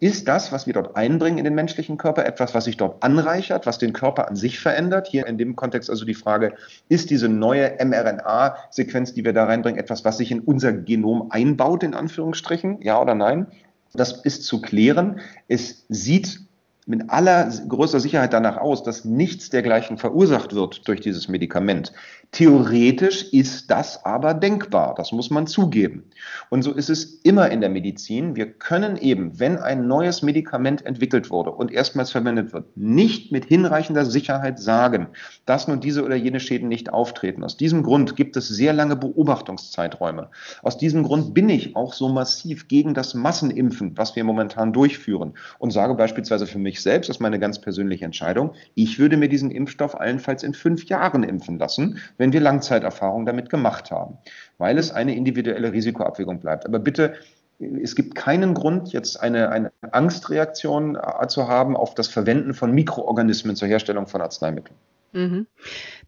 ist 0.05 0.29
das, 0.29 0.53
was 0.53 0.67
wir 0.67 0.75
dort 0.75 0.97
einbringen 0.97 1.39
in 1.39 1.45
den 1.45 1.55
menschlichen 1.55 1.97
Körper, 1.97 2.27
etwas, 2.27 2.53
was 2.53 2.67
sich 2.67 2.77
dort 2.77 3.03
anreichert, 3.03 3.65
was 3.65 3.79
den 3.79 3.95
Körper 3.95 4.29
an 4.29 4.37
sich 4.37 4.61
verändert? 4.61 5.07
Hier 5.07 5.27
in 5.27 5.39
dem 5.39 5.57
Kontext 5.57 5.89
also 5.89 6.05
die 6.05 6.13
Frage, 6.13 6.53
ist 6.91 7.09
diese 7.09 7.31
neue 7.31 7.79
mRNA-Sequenz, 7.83 9.15
die 9.15 9.25
wir 9.25 9.33
da 9.33 9.45
reinbringen, 9.45 9.81
etwas, 9.81 10.05
was 10.05 10.19
sich 10.19 10.31
in 10.31 10.41
unser 10.41 10.75
Genom 10.75 11.29
einbaut, 11.31 11.83
in 11.83 11.95
Anführungsstrichen? 11.95 12.83
Ja 12.83 13.01
oder 13.01 13.15
nein? 13.15 13.47
Das 13.95 14.13
ist 14.13 14.45
zu 14.45 14.61
klären. 14.61 15.21
Es 15.49 15.87
sieht 15.89 16.41
mit 16.85 17.09
aller 17.09 17.51
größter 17.67 17.99
Sicherheit 17.99 18.35
danach 18.35 18.59
aus, 18.59 18.83
dass 18.83 19.07
nichts 19.07 19.49
dergleichen 19.49 19.97
verursacht 19.97 20.55
wird 20.55 20.87
durch 20.87 21.01
dieses 21.01 21.29
Medikament. 21.29 21.95
Theoretisch 22.35 23.33
ist 23.33 23.71
das 23.71 24.05
aber 24.05 24.35
denkbar, 24.35 24.97
das 24.97 25.13
muss 25.13 25.31
man 25.31 25.47
zugeben. 25.47 26.03
Und 26.51 26.63
so 26.63 26.73
ist 26.73 26.91
es 26.91 27.21
immer 27.23 27.49
in 27.53 27.61
der 27.61 27.71
Medizin. 27.71 28.35
Wir 28.35 28.51
können 28.51 28.97
eben, 28.97 29.39
wenn 29.39 29.57
ein 29.57 29.87
neues 29.87 30.21
Medikament 30.21 30.85
entwickelt 30.85 31.31
wurde 31.31 31.53
und 31.53 31.71
erstmals 31.71 32.11
verwendet 32.11 32.53
wird, 32.53 32.77
nicht 32.77 33.31
mit 33.31 33.45
hinreichender 33.45 34.05
Sicherheit 34.05 34.59
sagen, 34.59 35.07
dass 35.47 35.69
nun 35.69 35.79
diese 35.79 36.05
oder 36.05 36.17
jene 36.17 36.41
Schäden 36.41 36.67
nicht 36.67 36.93
auftreten. 36.93 37.45
Aus 37.45 37.57
diesem 37.57 37.85
Grund 37.85 38.17
gibt 38.17 38.37
es 38.37 38.49
sehr 38.49 38.73
lange 38.73 38.97
Beobachtungszeiträume. 38.97 40.29
Aus 40.65 40.77
diesem 40.77 41.05
Grund 41.05 41.35
bin 41.35 41.49
ich 41.49 41.77
auch 41.77 41.93
so 41.93 42.09
massiv 42.09 42.67
gegen 42.67 42.95
das 42.95 43.15
Massenimpfen, 43.15 43.97
was 43.97 44.17
wir 44.17 44.25
momentan 44.25 44.73
durchführen 44.73 45.35
und 45.61 45.71
sage 45.71 45.95
beispielsweise 45.95 46.49
für 46.49 46.59
mich 46.59 46.83
selbst, 46.83 47.09
das 47.09 47.19
ist 47.19 47.21
meine 47.21 47.39
ganz 47.39 47.61
persönliche 47.61 48.05
Entscheidung, 48.05 48.55
ich 48.75 48.99
würde 48.99 49.17
mir 49.17 49.29
diesen 49.29 49.53
Impfstoff 49.53 49.95
allenfalls 49.95 50.43
in 50.43 50.53
fünf 50.53 50.87
Jahren 50.87 51.23
impfen 51.23 51.61
lassen, 51.61 52.01
wenn 52.24 52.24
wir 52.33 52.41
Langzeiterfahrung 52.41 53.27
damit 53.27 53.51
gemacht 53.51 53.91
haben, 53.91 54.19
weil 54.59 54.79
es 54.79 54.93
eine 54.93 55.15
individuelle 55.15 55.73
Risikoabwägung 55.73 56.41
bleibt. 56.41 56.67
Aber 56.67 56.79
bitte 56.79 57.15
es 57.61 57.95
gibt 57.95 58.15
keinen 58.15 58.55
Grund, 58.55 58.93
jetzt 58.93 59.21
eine, 59.21 59.51
eine 59.51 59.73
Angstreaktion 59.93 60.97
äh, 60.97 61.27
zu 61.29 61.49
haben 61.49 61.77
auf 61.77 61.95
das 61.95 62.09
Verwenden 62.09 62.55
von 62.55 62.73
Mikroorganismen 62.73 63.57
zur 63.57 63.69
Herstellung 63.69 64.07
von 64.07 64.21
Arzneimitteln. 64.21 64.77
Mhm. 65.15 65.47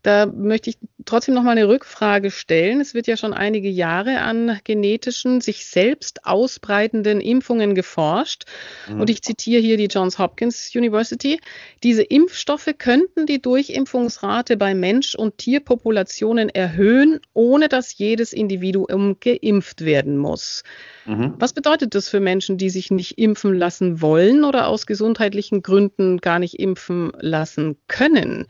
Da 0.03 0.27
möchte 0.27 0.71
ich 0.71 0.79
trotzdem 1.05 1.35
noch 1.35 1.43
mal 1.43 1.53
eine 1.53 1.69
Rückfrage 1.69 2.31
stellen. 2.31 2.81
Es 2.81 2.93
wird 2.93 3.07
ja 3.07 3.17
schon 3.17 3.33
einige 3.33 3.69
Jahre 3.69 4.21
an 4.21 4.59
genetischen, 4.65 5.41
sich 5.41 5.65
selbst 5.67 6.27
ausbreitenden 6.27 7.21
Impfungen 7.21 7.75
geforscht. 7.75 8.45
Mhm. 8.89 9.01
Und 9.01 9.11
ich 9.11 9.23
zitiere 9.23 9.61
hier 9.61 9.77
die 9.77 9.87
Johns 9.87 10.19
Hopkins 10.19 10.73
University. 10.75 11.41
Diese 11.83 12.03
Impfstoffe 12.03 12.69
könnten 12.79 13.27
die 13.27 13.41
Durchimpfungsrate 13.41 14.57
bei 14.57 14.75
Mensch- 14.75 15.15
und 15.15 15.39
Tierpopulationen 15.39 16.49
erhöhen, 16.49 17.21
ohne 17.33 17.69
dass 17.69 17.97
jedes 17.97 18.33
Individuum 18.33 19.19
geimpft 19.21 19.85
werden 19.85 20.19
muss. 20.19 20.65
Mhm. 21.05 21.35
Was 21.39 21.53
bedeutet 21.53 21.95
das 21.95 22.09
für 22.09 22.21
Menschen, 22.21 22.59
die 22.59 22.71
sich 22.71 22.91
nicht 22.91 23.19
impfen 23.19 23.55
lassen 23.55 24.01
wollen 24.01 24.45
oder 24.45 24.67
aus 24.67 24.87
gesundheitlichen 24.87 25.63
Gründen 25.63 26.19
gar 26.19 26.39
nicht 26.39 26.59
impfen 26.59 27.13
lassen 27.21 27.77
können? 27.87 28.47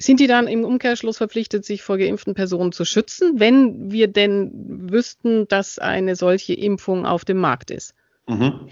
Sind 0.00 0.20
die 0.20 0.28
dann 0.28 0.46
im 0.46 0.64
Umkehrschluss 0.64 1.16
verpflichtet, 1.16 1.64
sich 1.64 1.82
vor 1.82 1.98
geimpften 1.98 2.34
Personen 2.34 2.70
zu 2.70 2.84
schützen, 2.84 3.40
wenn 3.40 3.90
wir 3.90 4.06
denn 4.06 4.90
wüssten, 4.90 5.48
dass 5.48 5.80
eine 5.80 6.14
solche 6.14 6.54
Impfung 6.54 7.04
auf 7.04 7.24
dem 7.24 7.38
Markt 7.38 7.72
ist? 7.72 7.94
Mhm. 8.28 8.68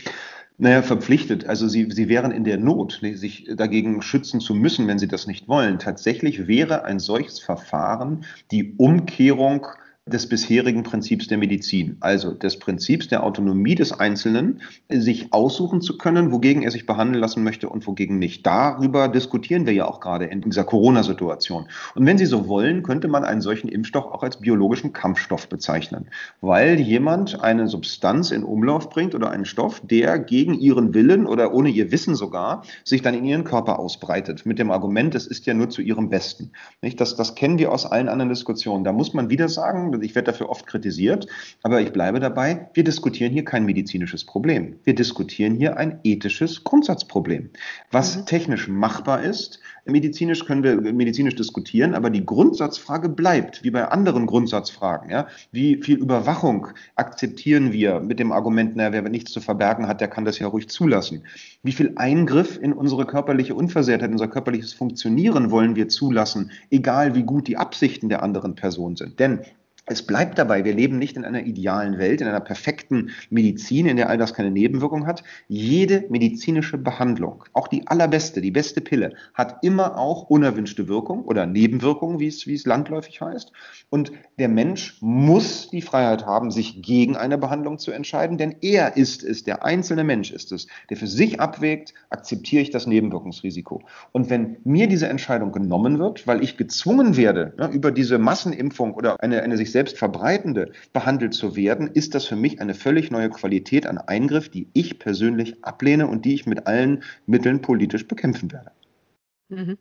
Naja, 0.59 0.83
verpflichtet. 0.83 1.45
Also 1.45 1.69
sie, 1.69 1.91
sie 1.91 2.09
wären 2.09 2.31
in 2.31 2.45
der 2.45 2.59
Not, 2.59 3.01
sich 3.03 3.49
dagegen 3.57 4.01
schützen 4.01 4.41
zu 4.41 4.55
müssen, 4.55 4.87
wenn 4.87 4.99
sie 4.99 5.09
das 5.09 5.27
nicht 5.27 5.49
wollen. 5.49 5.79
Tatsächlich 5.79 6.47
wäre 6.47 6.85
ein 6.85 6.99
solches 6.99 7.41
Verfahren 7.41 8.25
die 8.51 8.75
Umkehrung 8.77 9.67
des 10.09 10.29
bisherigen 10.29 10.85
Prinzips 10.85 11.27
der 11.27 11.37
Medizin, 11.37 11.97
also 11.99 12.31
des 12.31 12.61
Prinzips 12.61 13.09
der 13.09 13.25
Autonomie 13.25 13.75
des 13.75 13.93
Einzelnen, 13.93 14.61
sich 14.89 15.33
aussuchen 15.33 15.81
zu 15.81 15.99
können, 15.99 16.31
wogegen 16.31 16.63
er 16.63 16.71
sich 16.71 16.87
behandeln 16.87 17.21
lassen 17.21 17.43
möchte 17.43 17.69
und 17.69 17.89
wogegen 17.89 18.21
nicht. 18.21 18.47
Darüber 18.47 19.09
diskutieren 19.09 19.67
wir 19.67 19.73
ja 19.73 19.89
auch 19.89 19.99
gerade 19.99 20.27
in 20.27 20.43
dieser 20.43 20.63
Corona-Situation. 20.63 21.67
Und 21.97 22.07
wenn 22.07 22.19
Sie 22.19 22.27
so 22.27 22.47
wollen, 22.47 22.85
könnte 22.85 23.09
man 23.09 23.25
einen 23.25 23.41
solchen 23.41 23.67
Impfstoff 23.67 24.05
auch 24.05 24.23
als 24.23 24.37
biologischen 24.37 24.93
Kampfstoff 24.93 25.49
bezeichnen, 25.49 26.07
weil 26.41 26.79
jemand 26.79 27.43
eine 27.43 27.67
Substanz 27.67 28.31
in 28.31 28.45
Umlauf 28.45 28.91
bringt 28.91 29.17
oder 29.17 29.33
einen 29.33 29.45
Stoff, 29.45 29.83
der 29.85 30.21
gegen 30.21 30.55
ihren 30.55 30.95
Willen 30.95 31.27
oder 31.27 31.53
ohne 31.53 31.71
ihr 31.71 31.91
Wissen 31.91 32.15
sogar 32.15 32.63
sich 32.85 33.03
dann 33.03 33.15
in 33.15 33.25
ihren 33.25 33.43
Körper 33.43 33.81
ausbreitet, 33.81 34.47
mit 34.47 34.61
dem 34.61 34.71
Argument, 34.71 35.17
es 35.17 35.27
ist 35.27 35.47
ja 35.47 35.55
nur 35.55 35.69
zu 35.69 35.83
ihrem 35.83 36.11
Besten. 36.11 36.53
Das, 36.97 37.17
das 37.17 37.35
kennen 37.35 37.59
wir 37.59 37.73
aus 37.73 37.87
allen 37.87 38.09
anderen 38.09 38.29
Diskussionen. 38.29 38.85
Da 38.85 38.93
muss 38.93 39.13
man 39.13 39.31
wieder 39.31 39.49
sagen, 39.49 39.96
ich 40.03 40.15
werde 40.15 40.33
dafür 40.33 40.49
oft 40.49 40.67
kritisiert, 40.67 41.27
aber 41.63 41.81
ich 41.81 41.93
bleibe 41.93 42.21
dabei, 42.21 42.69
wir 42.75 42.85
diskutieren 42.85 43.33
hier 43.33 43.45
kein 43.45 43.65
medizinisches 43.65 44.25
Problem. 44.25 44.77
Wir 44.85 44.95
diskutieren 44.95 45.55
hier 45.55 45.77
ein 45.77 46.01
ethisches 46.05 46.65
Grundsatzproblem. 46.65 47.51
Was 47.91 48.17
mhm. 48.17 48.27
technisch 48.27 48.69
machbar 48.69 49.23
ist, 49.23 49.61
medizinisch 49.87 50.45
können 50.45 50.63
wir 50.63 50.93
medizinisch 50.93 51.37
diskutieren, 51.37 51.95
aber 51.95 52.11
die 52.11 52.27
Grundsatzfrage 52.27 53.09
bleibt, 53.09 53.63
wie 53.63 53.71
bei 53.71 53.87
anderen 53.87 54.27
Grundsatzfragen. 54.27 55.11
Ja? 55.11 55.29
Wie 55.53 55.83
viel 55.83 55.99
Überwachung 55.99 56.69
akzeptieren 56.97 57.73
wir 57.73 58.01
mit 58.01 58.19
dem 58.19 58.33
Argument, 58.33 58.77
naja, 58.77 58.93
wer 58.93 59.03
nichts 59.03 59.33
zu 59.33 59.41
verbergen 59.41 59.87
hat, 59.87 60.01
der 60.01 60.09
kann 60.09 60.25
das 60.25 60.39
ja 60.39 60.49
ruhig 60.49 60.69
zulassen. 60.69 61.23
Wie 61.63 61.73
viel 61.73 61.93
Eingriff 61.97 62.59
in 62.61 62.73
unsere 62.73 63.07
körperliche 63.07 63.55
Unversehrtheit, 63.55 64.11
unser 64.11 64.29
körperliches 64.29 64.73
Funktionieren 64.73 65.51
wollen 65.51 65.77
wir 65.77 65.89
zulassen, 65.89 66.51
egal 66.71 67.15
wie 67.15 67.23
gut 67.23 67.49
die 67.49 67.57
Absichten 67.57 68.09
der 68.09 68.23
anderen 68.23 68.55
Person 68.55 68.97
sind. 68.97 69.21
Denn 69.21 69.41
es 69.87 70.03
bleibt 70.03 70.37
dabei, 70.37 70.65
wir 70.65 70.75
leben 70.75 70.99
nicht 70.99 71.17
in 71.17 71.25
einer 71.25 71.45
idealen 71.45 71.99
Welt, 71.99 72.21
in 72.21 72.27
einer 72.27 72.41
perfekten 72.41 73.11
Medizin, 73.31 73.87
in 73.87 73.97
der 73.97 74.09
all 74.09 74.19
das 74.19 74.35
keine 74.35 74.51
Nebenwirkung 74.51 75.07
hat. 75.07 75.23
Jede 75.47 76.05
medizinische 76.09 76.77
Behandlung, 76.77 77.45
auch 77.53 77.69
die 77.69 77.87
allerbeste, 77.87 78.41
die 78.41 78.51
beste 78.51 78.81
Pille, 78.81 79.15
hat 79.33 79.63
immer 79.63 79.97
auch 79.97 80.29
unerwünschte 80.29 80.89
Wirkung 80.89 81.23
oder 81.23 81.47
Nebenwirkungen, 81.47 82.19
wie 82.19 82.27
es, 82.27 82.49
wie 82.49 82.55
es 82.55 82.67
landläufig 82.67 83.21
heißt. 83.21 83.53
Und 83.89 84.11
der 84.41 84.49
Mensch 84.49 84.99
muss 85.01 85.71
die 85.71 85.83
Freiheit 85.83 86.27
haben, 86.27 86.51
sich 86.51 86.83
gegen 86.83 87.17
eine 87.17 87.39
Behandlung 87.39 87.79
zu 87.79 87.93
entscheiden, 87.93 88.39
denn 88.39 88.57
er 88.63 88.97
ist 88.97 89.23
es, 89.23 89.45
der 89.45 89.65
einzelne 89.65 90.03
Mensch 90.03 90.33
ist 90.33 90.51
es, 90.51 90.67
der 90.91 90.97
für 90.97 91.07
sich 91.07 91.41
abwägt, 91.41 91.95
akzeptiere 92.11 92.63
ich 92.63 92.71
das 92.71 92.89
Nebenwirkungsrisiko. 92.89 93.83
Und 94.11 94.31
wenn 94.31 94.57
mir 94.65 94.89
diese 94.89 95.07
Entscheidung 95.07 95.53
genommen 95.53 96.01
wird, 96.01 96.27
weil 96.27 96.43
ich 96.43 96.57
gezwungen 96.57 97.17
werde, 97.17 97.55
ne, 97.57 97.69
über 97.69 97.93
diese 97.93 98.19
Massenimpfung 98.19 98.95
oder 98.95 99.23
eine, 99.23 99.43
eine 99.43 99.57
sich 99.57 99.76
selbst 99.77 99.99
verbreitende 99.99 100.73
behandelt 100.95 101.35
zu 101.35 101.55
werden, 101.55 101.91
ist 101.93 102.15
das 102.15 102.25
für 102.25 102.35
mich 102.35 102.63
eine 102.63 102.73
völlig 102.73 103.11
neue 103.11 103.29
Qualität 103.29 103.87
an 103.87 103.99
Eingriff, 103.99 104.49
die 104.49 104.71
ich 104.73 104.99
persönlich 104.99 105.63
ablehne 105.63 106.07
und 106.07 106.25
die 106.25 106.33
ich 106.33 106.47
mit 106.47 106.67
allen 106.67 107.03
Mitteln 107.27 107.61
politisch 107.61 108.09
bekämpfen 108.09 108.51
werde. 108.53 108.71
Mhm. 109.51 109.77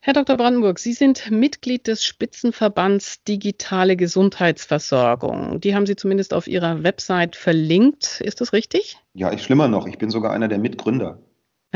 Herr 0.00 0.14
Dr. 0.14 0.38
Brandenburg, 0.38 0.78
Sie 0.78 0.94
sind 0.94 1.30
Mitglied 1.30 1.86
des 1.86 2.02
Spitzenverbands 2.02 3.22
Digitale 3.24 3.94
Gesundheitsversorgung. 3.94 5.60
Die 5.60 5.74
haben 5.74 5.84
Sie 5.84 5.96
zumindest 5.96 6.32
auf 6.32 6.46
Ihrer 6.46 6.82
Website 6.82 7.36
verlinkt. 7.36 8.22
Ist 8.22 8.40
das 8.40 8.54
richtig? 8.54 8.96
Ja, 9.12 9.32
ich 9.32 9.42
schlimmer 9.42 9.68
noch. 9.68 9.86
Ich 9.86 9.98
bin 9.98 10.08
sogar 10.08 10.32
einer 10.32 10.48
der 10.48 10.58
Mitgründer. 10.58 11.20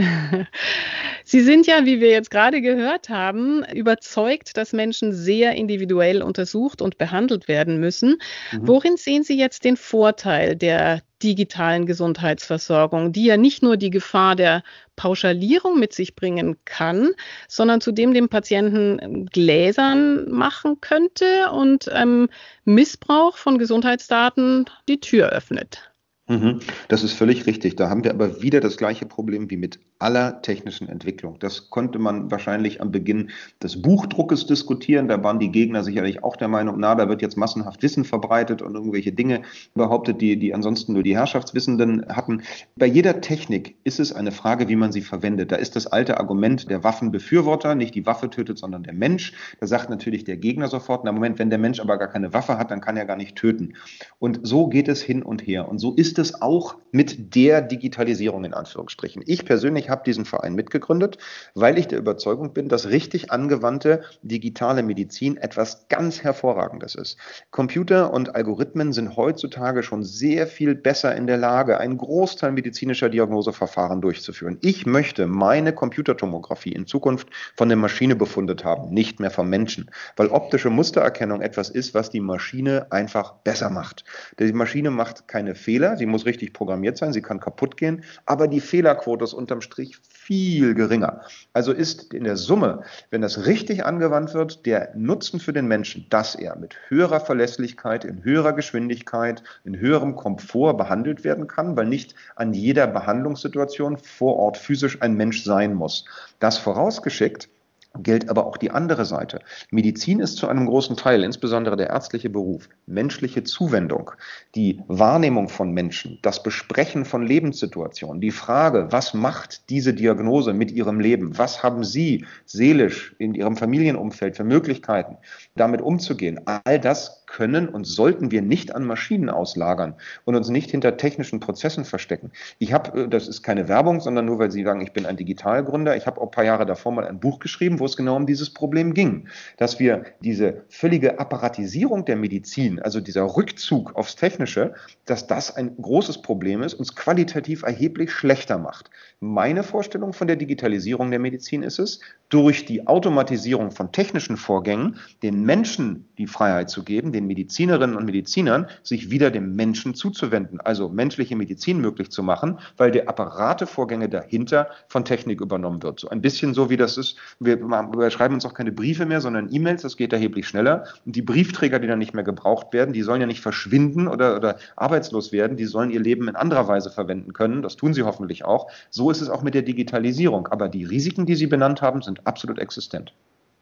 Sie 1.24 1.40
sind 1.40 1.66
ja, 1.66 1.84
wie 1.84 2.00
wir 2.00 2.10
jetzt 2.10 2.30
gerade 2.30 2.60
gehört 2.60 3.08
haben, 3.08 3.64
überzeugt, 3.74 4.56
dass 4.56 4.72
Menschen 4.72 5.12
sehr 5.12 5.52
individuell 5.52 6.22
untersucht 6.22 6.82
und 6.82 6.98
behandelt 6.98 7.48
werden 7.48 7.78
müssen. 7.78 8.20
Mhm. 8.52 8.66
Worin 8.66 8.96
sehen 8.96 9.22
Sie 9.22 9.38
jetzt 9.38 9.64
den 9.64 9.76
Vorteil 9.76 10.56
der 10.56 11.02
digitalen 11.22 11.86
Gesundheitsversorgung, 11.86 13.12
die 13.12 13.26
ja 13.26 13.36
nicht 13.36 13.62
nur 13.62 13.76
die 13.76 13.90
Gefahr 13.90 14.36
der 14.36 14.62
Pauschalierung 14.96 15.78
mit 15.78 15.92
sich 15.92 16.14
bringen 16.14 16.56
kann, 16.64 17.10
sondern 17.46 17.80
zudem 17.80 18.14
dem 18.14 18.28
Patienten 18.28 19.26
Gläsern 19.26 20.30
machen 20.30 20.80
könnte 20.80 21.50
und 21.52 21.90
ähm, 21.94 22.28
Missbrauch 22.64 23.36
von 23.36 23.58
Gesundheitsdaten 23.58 24.64
die 24.88 25.00
Tür 25.00 25.28
öffnet? 25.28 25.89
Mhm. 26.30 26.60
Das 26.86 27.02
ist 27.02 27.12
völlig 27.12 27.48
richtig. 27.48 27.74
Da 27.74 27.90
haben 27.90 28.04
wir 28.04 28.12
aber 28.12 28.40
wieder 28.40 28.60
das 28.60 28.76
gleiche 28.76 29.04
Problem 29.04 29.50
wie 29.50 29.56
mit 29.56 29.80
aller 29.98 30.42
technischen 30.42 30.88
Entwicklung. 30.88 31.40
Das 31.40 31.70
konnte 31.70 31.98
man 31.98 32.30
wahrscheinlich 32.30 32.80
am 32.80 32.92
Beginn 32.92 33.30
des 33.60 33.82
Buchdruckes 33.82 34.46
diskutieren. 34.46 35.08
Da 35.08 35.24
waren 35.24 35.40
die 35.40 35.50
Gegner 35.50 35.82
sicherlich 35.82 36.22
auch 36.22 36.36
der 36.36 36.46
Meinung, 36.46 36.76
na, 36.78 36.94
da 36.94 37.08
wird 37.08 37.20
jetzt 37.20 37.36
massenhaft 37.36 37.82
Wissen 37.82 38.04
verbreitet 38.04 38.62
und 38.62 38.76
irgendwelche 38.76 39.10
Dinge 39.10 39.42
behauptet, 39.74 40.20
die, 40.20 40.38
die 40.38 40.54
ansonsten 40.54 40.92
nur 40.92 41.02
die 41.02 41.16
Herrschaftswissenden 41.16 42.06
hatten. 42.08 42.42
Bei 42.76 42.86
jeder 42.86 43.20
Technik 43.20 43.74
ist 43.82 43.98
es 43.98 44.12
eine 44.12 44.30
Frage, 44.30 44.68
wie 44.68 44.76
man 44.76 44.92
sie 44.92 45.02
verwendet. 45.02 45.50
Da 45.50 45.56
ist 45.56 45.74
das 45.74 45.88
alte 45.88 46.20
Argument 46.20 46.70
der 46.70 46.84
Waffenbefürworter, 46.84 47.74
nicht 47.74 47.96
die 47.96 48.06
Waffe 48.06 48.30
tötet, 48.30 48.56
sondern 48.56 48.84
der 48.84 48.94
Mensch. 48.94 49.32
Da 49.58 49.66
sagt 49.66 49.90
natürlich 49.90 50.22
der 50.22 50.36
Gegner 50.36 50.68
sofort, 50.68 51.04
na 51.04 51.10
Moment, 51.10 51.40
wenn 51.40 51.50
der 51.50 51.58
Mensch 51.58 51.80
aber 51.80 51.98
gar 51.98 52.08
keine 52.08 52.32
Waffe 52.32 52.56
hat, 52.56 52.70
dann 52.70 52.80
kann 52.80 52.96
er 52.96 53.04
gar 53.04 53.16
nicht 53.16 53.34
töten. 53.34 53.74
Und 54.20 54.38
so 54.44 54.68
geht 54.68 54.86
es 54.86 55.02
hin 55.02 55.24
und 55.24 55.44
her. 55.44 55.68
Und 55.68 55.80
so 55.80 55.92
ist 55.92 56.19
es 56.20 56.40
auch 56.40 56.76
mit 56.92 57.34
der 57.34 57.62
Digitalisierung 57.62 58.44
in 58.44 58.54
Anführungsstrichen. 58.54 59.22
Ich 59.26 59.44
persönlich 59.44 59.90
habe 59.90 60.02
diesen 60.04 60.24
Verein 60.24 60.54
mitgegründet, 60.54 61.18
weil 61.54 61.78
ich 61.78 61.88
der 61.88 61.98
Überzeugung 61.98 62.52
bin, 62.52 62.68
dass 62.68 62.88
richtig 62.88 63.30
angewandte 63.30 64.02
digitale 64.22 64.82
Medizin 64.82 65.36
etwas 65.36 65.88
ganz 65.88 66.22
Hervorragendes 66.22 66.94
ist. 66.94 67.18
Computer 67.50 68.12
und 68.12 68.34
Algorithmen 68.34 68.92
sind 68.92 69.16
heutzutage 69.16 69.82
schon 69.82 70.02
sehr 70.02 70.46
viel 70.46 70.74
besser 70.74 71.14
in 71.14 71.26
der 71.26 71.36
Lage, 71.36 71.78
einen 71.78 71.96
Großteil 71.96 72.52
medizinischer 72.52 73.08
Diagnoseverfahren 73.08 74.00
durchzuführen. 74.00 74.58
Ich 74.60 74.86
möchte 74.86 75.26
meine 75.26 75.72
Computertomographie 75.72 76.72
in 76.72 76.86
Zukunft 76.86 77.28
von 77.56 77.68
der 77.68 77.78
Maschine 77.78 78.16
befundet 78.16 78.64
haben, 78.64 78.90
nicht 78.90 79.20
mehr 79.20 79.30
vom 79.30 79.48
Menschen, 79.48 79.90
weil 80.16 80.28
optische 80.28 80.70
Mustererkennung 80.70 81.40
etwas 81.40 81.70
ist, 81.70 81.94
was 81.94 82.10
die 82.10 82.20
Maschine 82.20 82.86
einfach 82.90 83.34
besser 83.44 83.70
macht. 83.70 84.04
Die 84.38 84.52
Maschine 84.52 84.90
macht 84.90 85.28
keine 85.28 85.54
Fehler, 85.54 85.96
sie 85.96 86.06
muss 86.10 86.26
richtig 86.26 86.52
programmiert 86.52 86.96
sein, 86.96 87.12
sie 87.12 87.22
kann 87.22 87.40
kaputt 87.40 87.76
gehen, 87.76 88.04
aber 88.26 88.48
die 88.48 88.60
Fehlerquote 88.60 89.24
ist 89.24 89.32
unterm 89.32 89.60
Strich 89.60 89.96
viel 90.08 90.74
geringer. 90.74 91.22
Also 91.52 91.72
ist 91.72 92.12
in 92.12 92.24
der 92.24 92.36
Summe, 92.36 92.82
wenn 93.10 93.20
das 93.20 93.46
richtig 93.46 93.84
angewandt 93.84 94.34
wird, 94.34 94.66
der 94.66 94.92
Nutzen 94.94 95.40
für 95.40 95.52
den 95.52 95.66
Menschen, 95.66 96.06
dass 96.10 96.34
er 96.34 96.56
mit 96.56 96.76
höherer 96.88 97.20
Verlässlichkeit, 97.20 98.04
in 98.04 98.24
höherer 98.24 98.52
Geschwindigkeit, 98.52 99.42
in 99.64 99.78
höherem 99.78 100.16
Komfort 100.16 100.74
behandelt 100.74 101.24
werden 101.24 101.46
kann, 101.46 101.76
weil 101.76 101.86
nicht 101.86 102.14
an 102.36 102.52
jeder 102.52 102.86
Behandlungssituation 102.86 103.96
vor 103.96 104.36
Ort 104.36 104.56
physisch 104.56 105.00
ein 105.00 105.14
Mensch 105.14 105.44
sein 105.44 105.74
muss. 105.74 106.04
Das 106.38 106.58
vorausgeschickt, 106.58 107.48
gilt 107.98 108.28
aber 108.28 108.46
auch 108.46 108.56
die 108.56 108.70
andere 108.70 109.04
Seite. 109.04 109.40
Medizin 109.70 110.20
ist 110.20 110.36
zu 110.36 110.48
einem 110.48 110.66
großen 110.66 110.96
Teil, 110.96 111.24
insbesondere 111.24 111.76
der 111.76 111.90
ärztliche 111.90 112.30
Beruf, 112.30 112.68
menschliche 112.86 113.42
Zuwendung, 113.42 114.12
die 114.54 114.80
Wahrnehmung 114.86 115.48
von 115.48 115.72
Menschen, 115.72 116.18
das 116.22 116.42
Besprechen 116.42 117.04
von 117.04 117.26
Lebenssituationen, 117.26 118.20
die 118.20 118.30
Frage, 118.30 118.88
was 118.90 119.14
macht 119.14 119.68
diese 119.70 119.94
Diagnose 119.94 120.52
mit 120.52 120.70
Ihrem 120.70 121.00
Leben? 121.00 121.36
Was 121.36 121.62
haben 121.62 121.84
Sie 121.84 122.24
seelisch 122.44 123.14
in 123.18 123.34
Ihrem 123.34 123.56
Familienumfeld 123.56 124.36
für 124.36 124.44
Möglichkeiten, 124.44 125.16
damit 125.56 125.80
umzugehen? 125.80 126.40
All 126.46 126.78
das 126.78 127.19
können 127.30 127.68
und 127.68 127.86
sollten 127.86 128.30
wir 128.30 128.42
nicht 128.42 128.74
an 128.74 128.84
Maschinen 128.84 129.30
auslagern 129.30 129.94
und 130.24 130.34
uns 130.34 130.48
nicht 130.48 130.70
hinter 130.70 130.96
technischen 130.96 131.40
Prozessen 131.40 131.84
verstecken. 131.84 132.32
Ich 132.58 132.72
habe, 132.72 133.02
äh, 133.02 133.08
das 133.08 133.28
ist 133.28 133.42
keine 133.42 133.68
Werbung, 133.68 134.00
sondern 134.00 134.26
nur, 134.26 134.38
weil 134.38 134.50
Sie 134.50 134.64
sagen, 134.64 134.80
ich 134.80 134.92
bin 134.92 135.06
ein 135.06 135.16
Digitalgründer. 135.16 135.96
Ich 135.96 136.06
habe 136.06 136.20
auch 136.20 136.26
ein 136.26 136.30
paar 136.32 136.44
Jahre 136.44 136.66
davor 136.66 136.92
mal 136.92 137.06
ein 137.06 137.20
Buch 137.20 137.38
geschrieben, 137.38 137.78
wo 137.78 137.86
es 137.86 137.96
genau 137.96 138.16
um 138.16 138.26
dieses 138.26 138.50
Problem 138.52 138.94
ging, 138.94 139.28
dass 139.56 139.78
wir 139.78 140.04
diese 140.22 140.64
völlige 140.68 141.18
Apparatisierung 141.18 142.04
der 142.04 142.16
Medizin, 142.16 142.80
also 142.80 143.00
dieser 143.00 143.36
Rückzug 143.36 143.94
aufs 143.94 144.16
Technische, 144.16 144.74
dass 145.06 145.26
das 145.26 145.54
ein 145.54 145.76
großes 145.76 146.22
Problem 146.22 146.62
ist, 146.62 146.74
uns 146.74 146.96
qualitativ 146.96 147.62
erheblich 147.62 148.10
schlechter 148.10 148.58
macht. 148.58 148.90
Meine 149.20 149.62
Vorstellung 149.62 150.12
von 150.12 150.26
der 150.26 150.36
Digitalisierung 150.36 151.10
der 151.10 151.20
Medizin 151.20 151.62
ist 151.62 151.78
es, 151.78 152.00
durch 152.28 152.64
die 152.64 152.86
Automatisierung 152.86 153.70
von 153.70 153.92
technischen 153.92 154.36
Vorgängen 154.36 154.96
den 155.22 155.44
Menschen 155.44 156.08
die 156.16 156.26
Freiheit 156.26 156.70
zu 156.70 156.84
geben, 156.84 157.12
den 157.20 157.26
Medizinerinnen 157.26 157.96
und 157.96 158.06
Medizinern, 158.06 158.66
sich 158.82 159.10
wieder 159.10 159.30
dem 159.30 159.54
Menschen 159.54 159.94
zuzuwenden, 159.94 160.60
also 160.60 160.88
menschliche 160.88 161.36
Medizin 161.36 161.80
möglich 161.80 162.10
zu 162.10 162.22
machen, 162.22 162.58
weil 162.76 162.90
der 162.90 163.08
Apparatevorgänge 163.08 164.08
dahinter 164.08 164.68
von 164.88 165.04
Technik 165.04 165.40
übernommen 165.40 165.82
wird. 165.82 166.00
So 166.00 166.08
ein 166.08 166.20
bisschen 166.20 166.54
so 166.54 166.70
wie 166.70 166.76
das 166.76 166.96
ist, 166.96 167.16
wir 167.38 167.60
wir 167.60 168.10
schreiben 168.10 168.34
uns 168.34 168.46
auch 168.46 168.54
keine 168.54 168.72
Briefe 168.72 169.06
mehr, 169.06 169.20
sondern 169.20 169.52
E-Mails, 169.52 169.82
das 169.82 169.96
geht 169.96 170.12
erheblich 170.12 170.48
schneller. 170.48 170.84
Und 171.04 171.16
die 171.16 171.22
Briefträger, 171.22 171.78
die 171.78 171.86
dann 171.86 171.98
nicht 171.98 172.14
mehr 172.14 172.24
gebraucht 172.24 172.72
werden, 172.72 172.92
die 172.92 173.02
sollen 173.02 173.20
ja 173.20 173.26
nicht 173.26 173.40
verschwinden 173.40 174.08
oder, 174.08 174.36
oder 174.36 174.56
arbeitslos 174.76 175.32
werden, 175.32 175.56
die 175.56 175.66
sollen 175.66 175.90
ihr 175.90 176.00
Leben 176.00 176.28
in 176.28 176.36
anderer 176.36 176.68
Weise 176.68 176.90
verwenden 176.90 177.32
können. 177.32 177.62
Das 177.62 177.76
tun 177.76 177.94
sie 177.94 178.02
hoffentlich 178.02 178.44
auch. 178.44 178.70
So 178.90 179.10
ist 179.10 179.20
es 179.20 179.28
auch 179.28 179.42
mit 179.42 179.54
der 179.54 179.62
Digitalisierung. 179.62 180.48
Aber 180.48 180.68
die 180.68 180.84
Risiken, 180.84 181.26
die 181.26 181.34
Sie 181.34 181.46
benannt 181.46 181.82
haben, 181.82 182.02
sind 182.02 182.26
absolut 182.26 182.58
existent. 182.58 183.12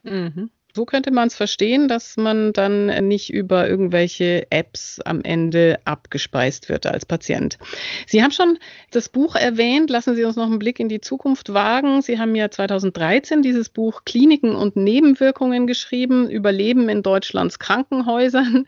Mhm. 0.04 0.50
So 0.74 0.85
könnte 0.85 1.11
man 1.11 1.28
es 1.28 1.35
verstehen, 1.35 1.88
dass 1.88 2.16
man 2.16 2.52
dann 2.52 2.87
nicht 3.09 3.33
über 3.33 3.68
irgendwelche 3.68 4.46
Apps 4.50 5.00
am 5.04 5.22
Ende 5.22 5.78
abgespeist 5.85 6.68
wird 6.68 6.87
als 6.87 7.07
Patient. 7.07 7.59
Sie 8.07 8.22
haben 8.22 8.31
schon 8.31 8.59
das 8.90 9.09
Buch 9.09 9.35
erwähnt. 9.35 9.90
Lassen 9.90 10.14
Sie 10.14 10.24
uns 10.24 10.37
noch 10.37 10.46
einen 10.46 10.59
Blick 10.59 10.78
in 10.78 10.88
die 10.88 11.00
Zukunft 11.00 11.52
wagen. 11.54 12.02
Sie 12.02 12.18
haben 12.18 12.35
ja 12.35 12.50
2013 12.50 13.42
dieses 13.42 13.70
Buch 13.70 14.02
Kliniken 14.04 14.54
und 14.54 14.76
Nebenwirkungen 14.76 15.66
geschrieben, 15.66 16.31
Überleben 16.31 16.88
in 16.88 17.02
Deutschlands 17.02 17.59
Krankenhäusern. 17.59 18.66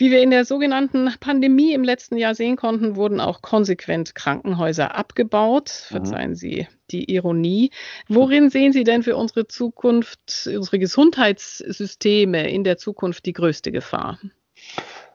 Wie 0.00 0.12
wir 0.12 0.22
in 0.22 0.30
der 0.30 0.44
sogenannten 0.44 1.12
Pandemie 1.18 1.72
im 1.72 1.82
letzten 1.82 2.16
Jahr 2.16 2.36
sehen 2.36 2.54
konnten, 2.54 2.94
wurden 2.94 3.18
auch 3.18 3.42
konsequent 3.42 4.14
Krankenhäuser 4.14 4.94
abgebaut. 4.94 5.70
Verzeihen 5.70 6.36
Sie 6.36 6.68
die 6.92 7.12
Ironie. 7.12 7.72
Worin 8.06 8.48
sehen 8.50 8.72
Sie 8.72 8.84
denn 8.84 9.02
für 9.02 9.16
unsere 9.16 9.48
Zukunft, 9.48 10.46
unsere 10.46 10.78
Gesundheitssysteme 10.78 12.48
in 12.48 12.62
der 12.62 12.76
Zukunft 12.76 13.26
die 13.26 13.32
größte 13.32 13.72
Gefahr? 13.72 14.20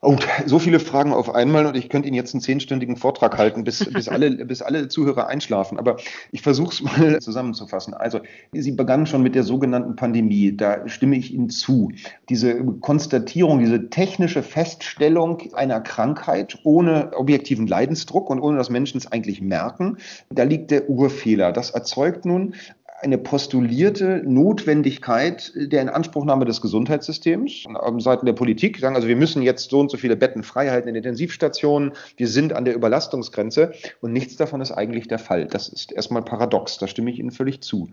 Oh, 0.06 0.18
so 0.46 0.60
viele 0.60 0.82
Fragen 0.82 1.14
auf 1.14 1.34
einmal 1.34 1.66
und 1.66 1.78
ich 1.78 1.88
könnte 1.88 2.10
Ihnen 2.10 2.16
jetzt 2.16 2.34
einen 2.34 2.42
zehnstündigen 2.42 2.98
Vortrag 2.98 3.38
halten, 3.38 3.64
bis, 3.64 3.86
bis, 3.86 4.10
alle, 4.10 4.32
bis 4.46 4.62
alle 4.62 4.90
Zuhörer 4.90 5.28
einschlafen. 5.28 5.80
Aber 5.80 5.96
ich 6.32 6.42
versuche 6.42 6.74
es 6.74 6.82
mal 6.84 7.20
zusammenzufassen. 7.22 7.94
Also, 7.94 8.20
Sie 8.52 8.74
begannen 8.74 9.06
schon 9.06 9.24
mit 9.24 9.34
der 9.34 9.44
sogenannten 9.44 9.96
Pandemie. 9.96 10.56
Da 10.58 10.90
stimme 10.90 11.16
ich 11.16 11.34
Ihnen 11.34 11.50
zu. 11.50 11.94
Diese 12.28 12.66
Konstatierung, 12.82 13.60
diese 13.60 13.90
technische 13.90 14.44
Feststellung 14.44 15.42
einer 15.54 15.80
Krankheit 15.80 16.60
ohne 16.66 17.12
objektiven 17.16 17.66
Leidensdruck 17.66 18.30
und 18.30 18.42
ohne 18.42 18.58
dass 18.58 18.70
Menschen 18.70 18.98
es 18.98 19.10
eigentlich 19.10 19.42
merken, 19.42 19.98
da 20.30 20.44
liegt 20.44 20.72
der 20.72 20.90
Urfehler. 20.90 21.54
Das 21.54 21.70
erzeugt 21.70 22.26
nun 22.26 22.56
eine 23.04 23.18
postulierte 23.18 24.24
Notwendigkeit 24.26 25.52
der 25.56 25.82
Inanspruchnahme 25.82 26.46
des 26.46 26.62
Gesundheitssystems 26.62 27.66
auf 27.74 28.02
Seiten 28.02 28.26
der 28.26 28.34
Politik. 28.34 28.80
Sagen 28.80 28.96
also, 28.96 29.08
wir 29.08 29.16
müssen 29.16 29.42
jetzt 29.42 29.70
so 29.70 29.80
und 29.80 29.92
so 29.92 29.98
viele 29.98 30.16
Betten 30.16 30.44
frei 30.44 30.70
halten 30.70 30.88
in 30.88 30.96
Intensivstationen. 30.96 31.92
Wir 32.18 32.28
sind 32.28 32.54
an 32.54 32.66
der 32.66 32.76
Überlastungsgrenze 32.76 33.74
und 34.02 34.14
nichts 34.14 34.38
davon 34.38 34.62
ist 34.62 34.72
eigentlich 34.72 35.08
der 35.08 35.20
Fall. 35.20 35.46
Das 35.46 35.68
ist 35.68 35.92
erstmal 35.92 36.24
paradox. 36.24 36.78
Da 36.78 36.88
stimme 36.88 37.12
ich 37.12 37.20
Ihnen 37.20 37.32
völlig 37.32 37.62
zu. 37.62 37.90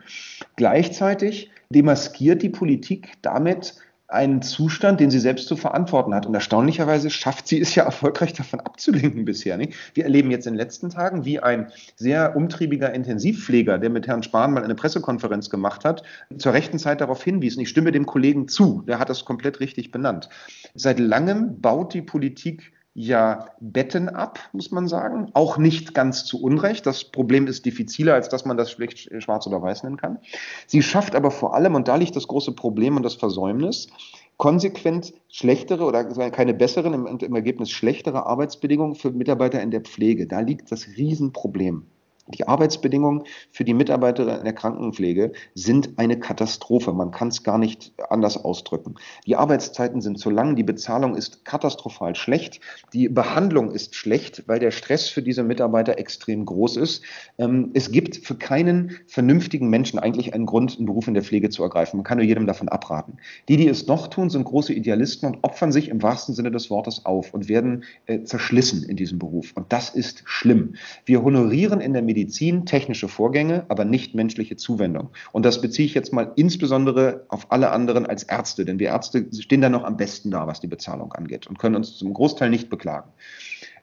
Gleichzeitig 0.57 1.51
demaskiert 1.71 2.43
die 2.43 2.49
Politik 2.49 3.13
damit 3.23 3.75
einen 4.11 4.43
Zustand, 4.43 5.01
den 5.01 5.11
sie 5.11 5.19
selbst 5.19 5.49
zu 5.49 5.57
verantworten 5.57 6.15
hat. 6.15 6.27
Und 6.27 6.35
erstaunlicherweise 6.35 7.11
schafft 7.11 7.47
sie 7.47 7.61
es 7.61 7.75
ja 7.75 7.85
erfolgreich 7.85 8.33
davon 8.33 8.61
abzulenken 8.61 9.25
bisher. 9.25 9.57
Nicht? 9.57 9.75
Wir 9.95 10.05
erleben 10.05 10.31
jetzt 10.31 10.47
in 10.47 10.55
den 10.55 10.59
letzten 10.59 10.91
Tagen, 10.91 11.25
wie 11.25 11.41
ein 11.41 11.71
sehr 11.97 12.37
umtriebiger 12.37 12.93
Intensivpfleger, 12.93 13.79
der 13.79 13.91
mit 13.91 14.07
Herrn 14.07 14.23
Spahn 14.23 14.53
mal 14.53 14.65
eine 14.65 14.75
Pressekonferenz 14.75 15.51
gemacht 15.51 15.85
hat, 15.85 16.03
zur 16.37 16.53
rechten 16.53 16.79
Zeit 16.79 17.01
darauf 17.01 17.23
hinwies. 17.23 17.57
Und 17.57 17.63
ich 17.63 17.69
stimme 17.69 17.93
dem 17.93 18.07
Kollegen 18.07 18.49
zu, 18.49 18.83
der 18.87 18.99
hat 18.99 19.11
das 19.11 19.25
komplett 19.25 19.61
richtig 19.61 19.91
benannt. 19.91 20.29
Seit 20.75 20.99
langem 20.99 21.61
baut 21.61 21.95
die 21.95 22.03
Politik 22.03 22.73
ja 22.95 23.47
Betten 23.61 24.09
ab, 24.09 24.39
muss 24.53 24.71
man 24.71 24.89
sagen. 24.89 25.31
Auch 25.35 25.59
nicht 25.59 25.95
ganz 25.95 26.25
zu 26.25 26.43
Unrecht. 26.43 26.87
Das 26.87 27.05
Problem 27.05 27.47
ist 27.47 27.65
diffiziler, 27.65 28.15
als 28.15 28.29
dass 28.29 28.45
man 28.45 28.57
das 28.57 28.71
schlecht 28.71 29.11
schwarz 29.23 29.47
oder 29.47 29.63
weiß 29.63 29.85
nennen 29.85 29.97
kann. 29.97 30.19
Sie 30.67 30.83
schafft 30.83 31.15
aber 31.15 31.31
vor 31.31 31.55
allem, 31.55 31.75
und 31.75 31.89
da 31.89 31.97
liegt 31.97 32.17
das 32.17 32.27
große 32.27 32.53
Problem 32.53 32.97
und 32.97 33.03
das 33.03 33.15
Versäumnis, 33.15 33.89
konsequent 34.37 35.13
schlechtere 35.29 35.85
oder 35.85 36.05
keine 36.31 36.55
besseren, 36.55 36.95
im, 36.95 37.07
im 37.07 37.35
Ergebnis 37.35 37.71
schlechtere 37.71 38.27
Arbeitsbedingungen 38.27 38.95
für 38.95 39.11
Mitarbeiter 39.11 39.61
in 39.63 39.71
der 39.71 39.83
Pflege. 39.83 40.27
Da 40.27 40.41
liegt 40.41 40.73
das 40.73 40.89
Riesenproblem. 40.97 41.87
Die 42.35 42.47
Arbeitsbedingungen 42.47 43.25
für 43.51 43.65
die 43.65 43.75
Mitarbeiter 43.75 44.39
in 44.39 44.45
der 44.45 44.53
Krankenpflege 44.53 45.33
sind 45.55 45.99
eine 45.99 46.19
Katastrophe. 46.19 46.93
Man 46.93 47.11
kann 47.11 47.29
es 47.29 47.43
gar 47.43 47.59
nicht 47.59 47.93
anders 48.09 48.37
ausdrücken. 48.37 48.95
Die 49.27 49.37
Arbeitszeiten 49.37 50.01
sind 50.01 50.19
zu 50.19 50.31
lang, 50.31 50.57
die 50.57 50.63
Bezahlung 50.63 51.15
ist 51.17 51.45
katastrophal 51.45 52.15
schlecht, 52.15 52.61
die 52.93 53.09
Behandlung 53.09 53.71
ist 53.71 53.95
schlecht, 53.95 54.45
weil 54.47 54.59
der 54.59 54.71
Stress 54.71 55.09
für 55.09 55.23
diese 55.23 55.43
Mitarbeiter 55.43 55.99
extrem 55.99 56.45
groß 56.45 56.77
ist. 56.77 57.03
Ähm, 57.39 57.71
es 57.75 57.91
gibt 57.91 58.17
für 58.17 58.35
keinen 58.35 58.93
vernünftigen 59.07 59.69
Menschen 59.69 59.99
eigentlich 59.99 60.35
einen 60.35 60.47
Grund, 60.47 60.77
einen 60.77 60.87
Beruf 60.87 61.09
in 61.09 61.15
der 61.15 61.23
Pflege 61.23 61.51
zu 61.51 61.63
ergreifen. 61.63 61.99
Man 61.99 62.05
kann 62.05 62.19
nur 62.19 62.27
jedem 62.27 62.47
davon 62.47 62.69
abraten. 62.69 63.19
Die, 63.49 63.57
die 63.57 63.69
es 63.69 63.87
doch 63.87 64.09
tun, 64.09 64.31
sind 64.31 64.45
große 64.45 64.73
Idealisten 64.73 65.29
und 65.29 65.43
opfern 65.43 65.73
sich 65.73 65.89
im 65.89 66.03
wahrsten 66.03 66.35
Sinne 66.35 66.51
des 66.51 66.71
Wortes 66.71 67.05
auf 67.05 67.35
und 67.35 67.49
werden 67.49 67.85
äh, 68.07 68.23
zerschlissen 68.23 68.85
in 68.85 68.97
diesem 68.97 69.19
Beruf. 69.19 69.53
Und 69.55 69.73
das 69.73 69.91
ist 69.91 70.23
schlimm. 70.25 70.75
Wir 71.05 71.23
honorieren 71.23 71.81
in 71.81 71.93
der 71.93 72.03
Medizin 72.03 72.20
Medizin 72.21 72.67
technische 72.67 73.09
Vorgänge, 73.09 73.65
aber 73.69 73.87
nicht 73.87 74.15
menschliche 74.15 74.57
Zuwendung. 74.57 75.09
Und 75.33 75.47
das 75.47 75.63
beziehe 75.63 75.87
ich 75.87 75.95
jetzt 75.95 76.13
mal 76.13 76.33
insbesondere 76.37 77.25
auf 77.29 77.51
alle 77.51 77.71
anderen 77.71 78.05
als 78.05 78.25
Ärzte, 78.25 78.67
denn 78.67 78.79
wir 78.79 78.89
Ärzte 78.89 79.27
stehen 79.41 79.63
da 79.63 79.71
noch 79.71 79.85
am 79.85 79.97
besten 79.97 80.31
da, 80.31 80.47
was 80.47 80.61
die 80.61 80.67
Bezahlung 80.67 81.13
angeht 81.15 81.47
und 81.47 81.59
können 81.59 81.77
uns 81.77 81.97
zum 81.97 82.13
Großteil 82.13 82.51
nicht 82.51 82.69
beklagen 82.69 83.11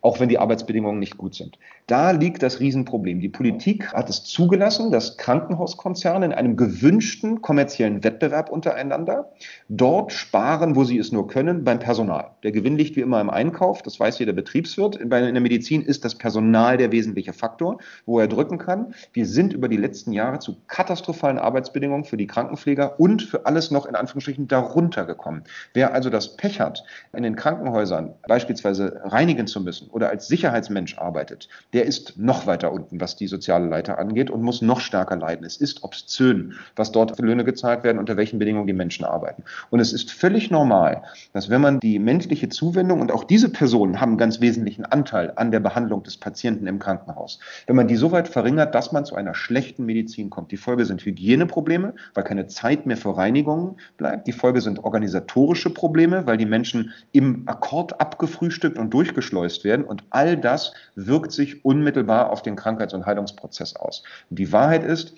auch 0.08 0.22
wenn 0.22 0.30
die 0.30 0.40
Arbeitsbedingungen 0.40 1.00
nicht 1.00 1.18
gut 1.18 1.36
sind. 1.36 1.60
Da 1.86 2.12
liegt 2.12 2.42
das 2.42 2.62
Riesenproblem. 2.62 3.20
Die 3.20 3.28
Politik 3.28 3.92
hat 3.92 4.10
es 4.10 4.24
zugelassen, 4.24 4.90
dass 4.90 5.18
Krankenhauskonzerne 5.18 6.26
in 6.26 6.32
einem 6.32 6.56
gewünschten 6.56 7.42
kommerziellen 7.42 8.06
Wettbewerb 8.06 8.50
untereinander 8.50 9.34
dort 9.68 10.14
sparen, 10.14 10.78
wo 10.78 10.86
sie 10.86 10.98
es 10.98 11.12
nur 11.12 11.28
können, 11.28 11.66
beim 11.66 11.80
Personal. 11.80 12.32
Der 12.44 12.54
Gewinn 12.54 12.78
liegt 12.78 12.96
wie 12.96 13.02
immer 13.02 13.20
im 13.20 13.30
Einkauf, 13.30 13.82
das 13.82 14.00
weiß 14.00 14.20
jeder 14.20 14.32
Betriebswirt. 14.32 14.96
In 14.96 15.10
der 15.10 15.42
Medizin 15.42 15.82
ist 15.82 16.06
das 16.06 16.16
Personal 16.16 16.78
der 16.78 16.94
wesentliche 16.94 17.34
Faktor, 17.34 17.80
wo 18.06 18.18
er 18.18 18.30
drücken 18.30 18.60
kann. 18.60 18.94
Wir 19.12 19.26
sind 19.26 19.52
über 19.52 19.68
die 19.68 19.76
letzten 19.76 20.14
Jahre 20.14 20.40
zu 20.40 20.56
katastrophalen 20.68 21.38
Arbeitsbedingungen 21.38 22.06
für 22.06 22.16
die 22.16 22.28
Krankenpfleger 22.28 22.98
und 22.98 23.24
für 23.24 23.46
alles 23.46 23.72
noch 23.72 23.86
in 23.86 23.96
Anführungsstrichen 23.96 24.48
darunter 24.48 25.04
gekommen. 25.04 25.44
Wer 25.74 25.94
also 25.94 26.10
das 26.10 26.38
Pech 26.38 26.62
hat, 26.62 26.86
in 27.12 27.24
den 27.24 27.36
Krankenhäusern 27.36 28.14
beispielsweise 28.26 29.02
reinigen 29.04 29.48
zu 29.48 29.60
müssen 29.60 29.90
oder 29.98 30.10
als 30.12 30.28
Sicherheitsmensch 30.28 31.00
arbeitet, 31.00 31.50
der 31.74 31.86
ist 31.86 32.20
noch 32.20 32.46
weiter 32.46 32.72
unten, 32.72 33.02
was 33.02 33.16
die 33.16 33.26
soziale 33.26 33.68
Leiter 33.68 33.98
angeht 33.98 34.30
und 34.30 34.44
muss 34.44 34.62
noch 34.62 34.80
stärker 34.80 35.16
leiden. 35.16 35.44
Es 35.44 35.58
ist 35.58 35.84
obszön, 35.84 36.54
was 36.76 36.92
dort 36.92 37.18
für 37.18 37.24
Löhne 37.24 37.44
gezahlt 37.44 37.84
werden, 37.84 37.98
unter 37.98 38.16
welchen 38.16 38.38
Bedingungen 38.38 38.68
die 38.68 38.74
Menschen 38.74 39.06
arbeiten. 39.06 39.44
Und 39.72 39.80
es 39.80 39.94
ist 39.94 40.12
völlig 40.12 40.52
normal, 40.52 41.02
dass 41.34 41.50
wenn 41.50 41.62
man 41.62 41.80
die 41.80 41.98
menschliche 41.98 42.48
Zuwendung 42.48 43.02
und 43.02 43.12
auch 43.12 43.24
diese 43.24 43.50
Personen 43.50 44.00
haben 44.00 44.12
einen 44.12 44.18
ganz 44.20 44.40
wesentlichen 44.40 44.86
Anteil 44.86 45.34
an 45.36 45.50
der 45.50 45.62
Behandlung 45.62 46.04
des 46.04 46.18
Patienten 46.18 46.68
im 46.68 46.78
Krankenhaus, 46.78 47.40
wenn 47.66 47.76
man 47.76 47.88
die 47.88 47.96
so 47.96 48.12
weit 48.12 48.28
verringert, 48.28 48.76
dass 48.76 48.92
man 48.92 49.04
zu 49.04 49.16
einer 49.16 49.34
schlechten 49.34 49.84
Medizin 49.88 50.30
kommt. 50.30 50.52
Die 50.52 50.58
Folge 50.58 50.86
sind 50.86 51.04
Hygieneprobleme, 51.04 51.96
weil 52.14 52.24
keine 52.24 52.46
Zeit 52.46 52.86
mehr 52.86 52.98
für 52.98 53.18
Reinigungen 53.18 53.78
bleibt. 53.98 54.28
Die 54.28 54.32
Folge 54.32 54.62
sind 54.62 54.84
organisatorische 54.84 55.72
Probleme, 55.72 56.28
weil 56.28 56.38
die 56.38 56.46
Menschen 56.46 56.94
im 57.14 57.48
Akkord 57.48 58.00
abgefrühstückt 58.00 58.78
und 58.78 58.94
durchgeschleust 58.94 59.64
werden 59.64 59.77
werden. 59.78 59.88
Und 59.88 60.04
all 60.10 60.38
das 60.38 60.74
wirkt 60.96 61.32
sich 61.32 61.64
unmittelbar 61.64 62.32
auf 62.32 62.42
den 62.42 62.56
Krankheits- 62.56 62.94
und 62.94 63.06
Heilungsprozess 63.06 63.76
aus. 63.76 64.04
Und 64.30 64.40
die 64.40 64.52
Wahrheit 64.52 64.84
ist, 64.84 65.14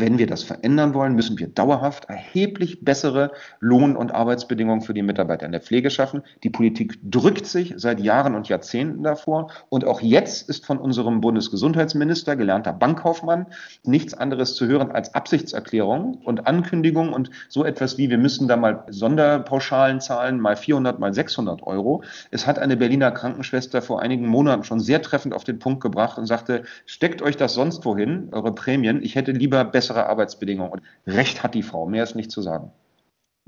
wenn 0.00 0.18
wir 0.18 0.26
das 0.26 0.42
verändern 0.42 0.94
wollen, 0.94 1.14
müssen 1.14 1.38
wir 1.38 1.48
dauerhaft 1.48 2.06
erheblich 2.06 2.84
bessere 2.84 3.32
Lohn- 3.60 3.96
und 3.96 4.14
Arbeitsbedingungen 4.14 4.80
für 4.80 4.94
die 4.94 5.02
Mitarbeiter 5.02 5.44
in 5.44 5.52
der 5.52 5.60
Pflege 5.60 5.90
schaffen. 5.90 6.22
Die 6.42 6.50
Politik 6.50 6.98
drückt 7.02 7.46
sich 7.46 7.74
seit 7.76 8.00
Jahren 8.00 8.34
und 8.34 8.48
Jahrzehnten 8.48 9.02
davor. 9.02 9.50
Und 9.68 9.84
auch 9.84 10.00
jetzt 10.00 10.48
ist 10.48 10.64
von 10.64 10.78
unserem 10.78 11.20
Bundesgesundheitsminister, 11.20 12.36
gelernter 12.36 12.72
Bankkaufmann, 12.72 13.46
nichts 13.84 14.14
anderes 14.14 14.54
zu 14.54 14.66
hören 14.66 14.90
als 14.90 15.14
Absichtserklärungen 15.14 16.14
und 16.24 16.46
Ankündigungen 16.46 17.12
und 17.12 17.30
so 17.48 17.64
etwas 17.64 17.98
wie, 17.98 18.08
wir 18.08 18.18
müssen 18.18 18.48
da 18.48 18.56
mal 18.56 18.84
Sonderpauschalen 18.88 20.00
zahlen, 20.00 20.40
mal 20.40 20.56
400, 20.56 20.98
mal 20.98 21.12
600 21.12 21.62
Euro. 21.64 22.02
Es 22.30 22.46
hat 22.46 22.58
eine 22.58 22.78
Berliner 22.78 23.10
Krankenschwester 23.10 23.82
vor 23.82 24.00
einigen 24.00 24.26
Monaten 24.26 24.64
schon 24.64 24.80
sehr 24.80 25.02
treffend 25.02 25.34
auf 25.34 25.44
den 25.44 25.58
Punkt 25.58 25.82
gebracht 25.82 26.16
und 26.16 26.26
sagte, 26.26 26.62
steckt 26.86 27.20
euch 27.20 27.36
das 27.36 27.52
sonst 27.54 27.84
wohin, 27.84 28.28
eure 28.32 28.54
Prämien. 28.54 29.02
Ich 29.02 29.16
hätte 29.16 29.32
lieber 29.32 29.64
besser 29.64 29.81
bessere 29.82 30.06
Arbeitsbedingungen. 30.06 30.72
Und 30.72 30.82
Recht 31.06 31.42
hat 31.42 31.54
die 31.54 31.62
Frau, 31.62 31.86
mehr 31.86 32.04
ist 32.04 32.14
nicht 32.14 32.30
zu 32.30 32.40
sagen. 32.40 32.70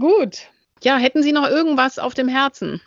Gut. 0.01 0.49
Ja, 0.83 0.97
hätten 0.97 1.23
Sie 1.23 1.33
noch 1.33 1.49
irgendwas 1.49 1.99
auf 2.01 2.15
dem 2.15 2.29
Herzen? 2.29 2.81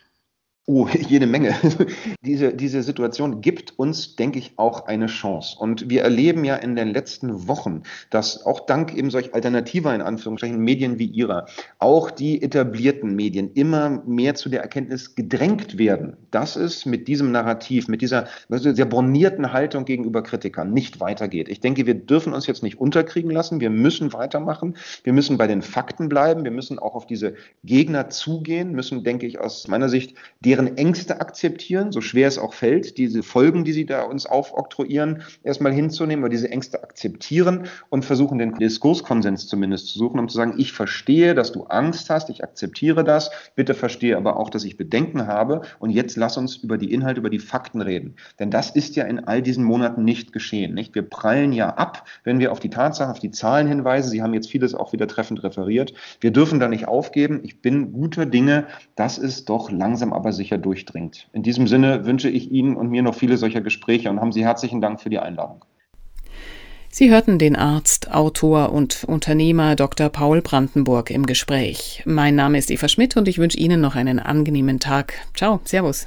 Oh, 0.70 0.86
jede 1.08 1.26
Menge. 1.26 1.54
diese, 2.20 2.52
diese 2.52 2.82
Situation 2.82 3.40
gibt 3.40 3.78
uns, 3.78 4.16
denke 4.16 4.38
ich, 4.38 4.52
auch 4.56 4.86
eine 4.86 5.06
Chance. 5.06 5.56
Und 5.58 5.88
wir 5.88 6.02
erleben 6.02 6.44
ja 6.44 6.56
in 6.56 6.76
den 6.76 6.88
letzten 6.88 7.48
Wochen, 7.48 7.84
dass 8.10 8.44
auch 8.44 8.66
dank 8.66 8.94
eben 8.94 9.10
solch 9.10 9.32
alternativer, 9.32 9.94
in 9.94 10.02
Anführungsstrichen, 10.02 10.60
Medien 10.60 10.98
wie 10.98 11.06
ihrer, 11.06 11.46
auch 11.78 12.10
die 12.10 12.42
etablierten 12.42 13.16
Medien 13.16 13.50
immer 13.54 14.02
mehr 14.04 14.34
zu 14.34 14.50
der 14.50 14.60
Erkenntnis 14.60 15.14
gedrängt 15.14 15.78
werden, 15.78 16.18
dass 16.30 16.54
es 16.54 16.84
mit 16.84 17.08
diesem 17.08 17.32
Narrativ, 17.32 17.88
mit 17.88 18.02
dieser 18.02 18.26
sehr 18.50 18.84
bornierten 18.84 19.54
Haltung 19.54 19.86
gegenüber 19.86 20.22
Kritikern 20.22 20.74
nicht 20.74 21.00
weitergeht. 21.00 21.48
Ich 21.48 21.60
denke, 21.60 21.86
wir 21.86 21.94
dürfen 21.94 22.34
uns 22.34 22.46
jetzt 22.46 22.62
nicht 22.62 22.78
unterkriegen 22.78 23.30
lassen. 23.30 23.60
Wir 23.60 23.70
müssen 23.70 24.12
weitermachen. 24.12 24.76
Wir 25.02 25.14
müssen 25.14 25.38
bei 25.38 25.46
den 25.46 25.62
Fakten 25.62 26.10
bleiben. 26.10 26.44
Wir 26.44 26.50
müssen 26.50 26.78
auch 26.78 26.94
auf 26.94 27.06
diese 27.06 27.36
Gegner 27.64 28.10
zugehen, 28.10 28.72
müssen, 28.72 29.02
denke 29.02 29.26
ich, 29.26 29.40
aus 29.40 29.66
meiner 29.66 29.88
Sicht 29.88 30.14
deren 30.40 30.57
deren 30.58 30.76
Ängste 30.76 31.20
akzeptieren, 31.20 31.92
so 31.92 32.00
schwer 32.00 32.26
es 32.26 32.36
auch 32.36 32.52
fällt, 32.52 32.98
diese 32.98 33.22
Folgen, 33.22 33.64
die 33.64 33.72
sie 33.72 33.86
da 33.86 34.02
uns 34.02 34.26
aufoktroyieren, 34.26 35.22
erstmal 35.44 35.72
hinzunehmen, 35.72 36.24
aber 36.24 36.30
diese 36.30 36.50
Ängste 36.50 36.82
akzeptieren 36.82 37.68
und 37.90 38.04
versuchen, 38.04 38.38
den 38.38 38.54
Diskurskonsens 38.54 39.46
zumindest 39.46 39.86
zu 39.86 39.98
suchen, 40.00 40.18
um 40.18 40.28
zu 40.28 40.36
sagen, 40.36 40.54
ich 40.58 40.72
verstehe, 40.72 41.36
dass 41.36 41.52
du 41.52 41.64
Angst 41.64 42.10
hast, 42.10 42.28
ich 42.28 42.42
akzeptiere 42.42 43.04
das, 43.04 43.30
bitte 43.54 43.74
verstehe 43.74 44.16
aber 44.16 44.36
auch, 44.36 44.50
dass 44.50 44.64
ich 44.64 44.76
Bedenken 44.76 45.28
habe 45.28 45.62
und 45.78 45.90
jetzt 45.90 46.16
lass 46.16 46.36
uns 46.36 46.56
über 46.56 46.76
die 46.76 46.92
Inhalte, 46.92 47.20
über 47.20 47.30
die 47.30 47.38
Fakten 47.38 47.80
reden. 47.80 48.16
Denn 48.40 48.50
das 48.50 48.70
ist 48.70 48.96
ja 48.96 49.04
in 49.04 49.20
all 49.20 49.42
diesen 49.42 49.62
Monaten 49.62 50.02
nicht 50.02 50.32
geschehen. 50.32 50.74
Nicht? 50.74 50.92
Wir 50.96 51.02
prallen 51.02 51.52
ja 51.52 51.70
ab, 51.70 52.04
wenn 52.24 52.40
wir 52.40 52.50
auf 52.50 52.58
die 52.58 52.70
Tatsachen, 52.70 53.12
auf 53.12 53.20
die 53.20 53.30
Zahlen 53.30 53.68
hinweisen. 53.68 54.10
Sie 54.10 54.22
haben 54.22 54.34
jetzt 54.34 54.50
vieles 54.50 54.74
auch 54.74 54.92
wieder 54.92 55.06
treffend 55.06 55.44
referiert. 55.44 55.94
Wir 56.20 56.32
dürfen 56.32 56.58
da 56.58 56.66
nicht 56.66 56.88
aufgeben. 56.88 57.40
Ich 57.44 57.60
bin 57.62 57.92
guter 57.92 58.26
Dinge, 58.26 58.66
dass 58.96 59.18
es 59.18 59.44
doch 59.44 59.70
langsam 59.70 60.12
aber 60.12 60.32
sicher 60.32 60.47
sicher 60.48 60.58
durchdringt. 60.58 61.28
In 61.32 61.42
diesem 61.42 61.66
Sinne 61.66 62.06
wünsche 62.06 62.30
ich 62.30 62.50
Ihnen 62.50 62.74
und 62.76 62.90
mir 62.90 63.02
noch 63.02 63.14
viele 63.14 63.36
solcher 63.36 63.60
Gespräche 63.60 64.08
und 64.08 64.20
haben 64.20 64.32
Sie 64.32 64.44
herzlichen 64.44 64.80
Dank 64.80 65.00
für 65.00 65.10
die 65.10 65.18
Einladung. 65.18 65.64
Sie 66.90 67.10
hörten 67.10 67.38
den 67.38 67.54
Arzt, 67.54 68.10
Autor 68.10 68.72
und 68.72 69.04
Unternehmer 69.04 69.76
Dr. 69.76 70.08
Paul 70.08 70.40
Brandenburg 70.40 71.10
im 71.10 71.26
Gespräch. 71.26 72.02
Mein 72.06 72.34
Name 72.34 72.56
ist 72.56 72.70
Eva 72.70 72.88
Schmidt 72.88 73.14
und 73.18 73.28
ich 73.28 73.36
wünsche 73.36 73.58
Ihnen 73.58 73.82
noch 73.82 73.94
einen 73.94 74.18
angenehmen 74.18 74.80
Tag. 74.80 75.12
Ciao, 75.36 75.60
Servus. 75.64 75.96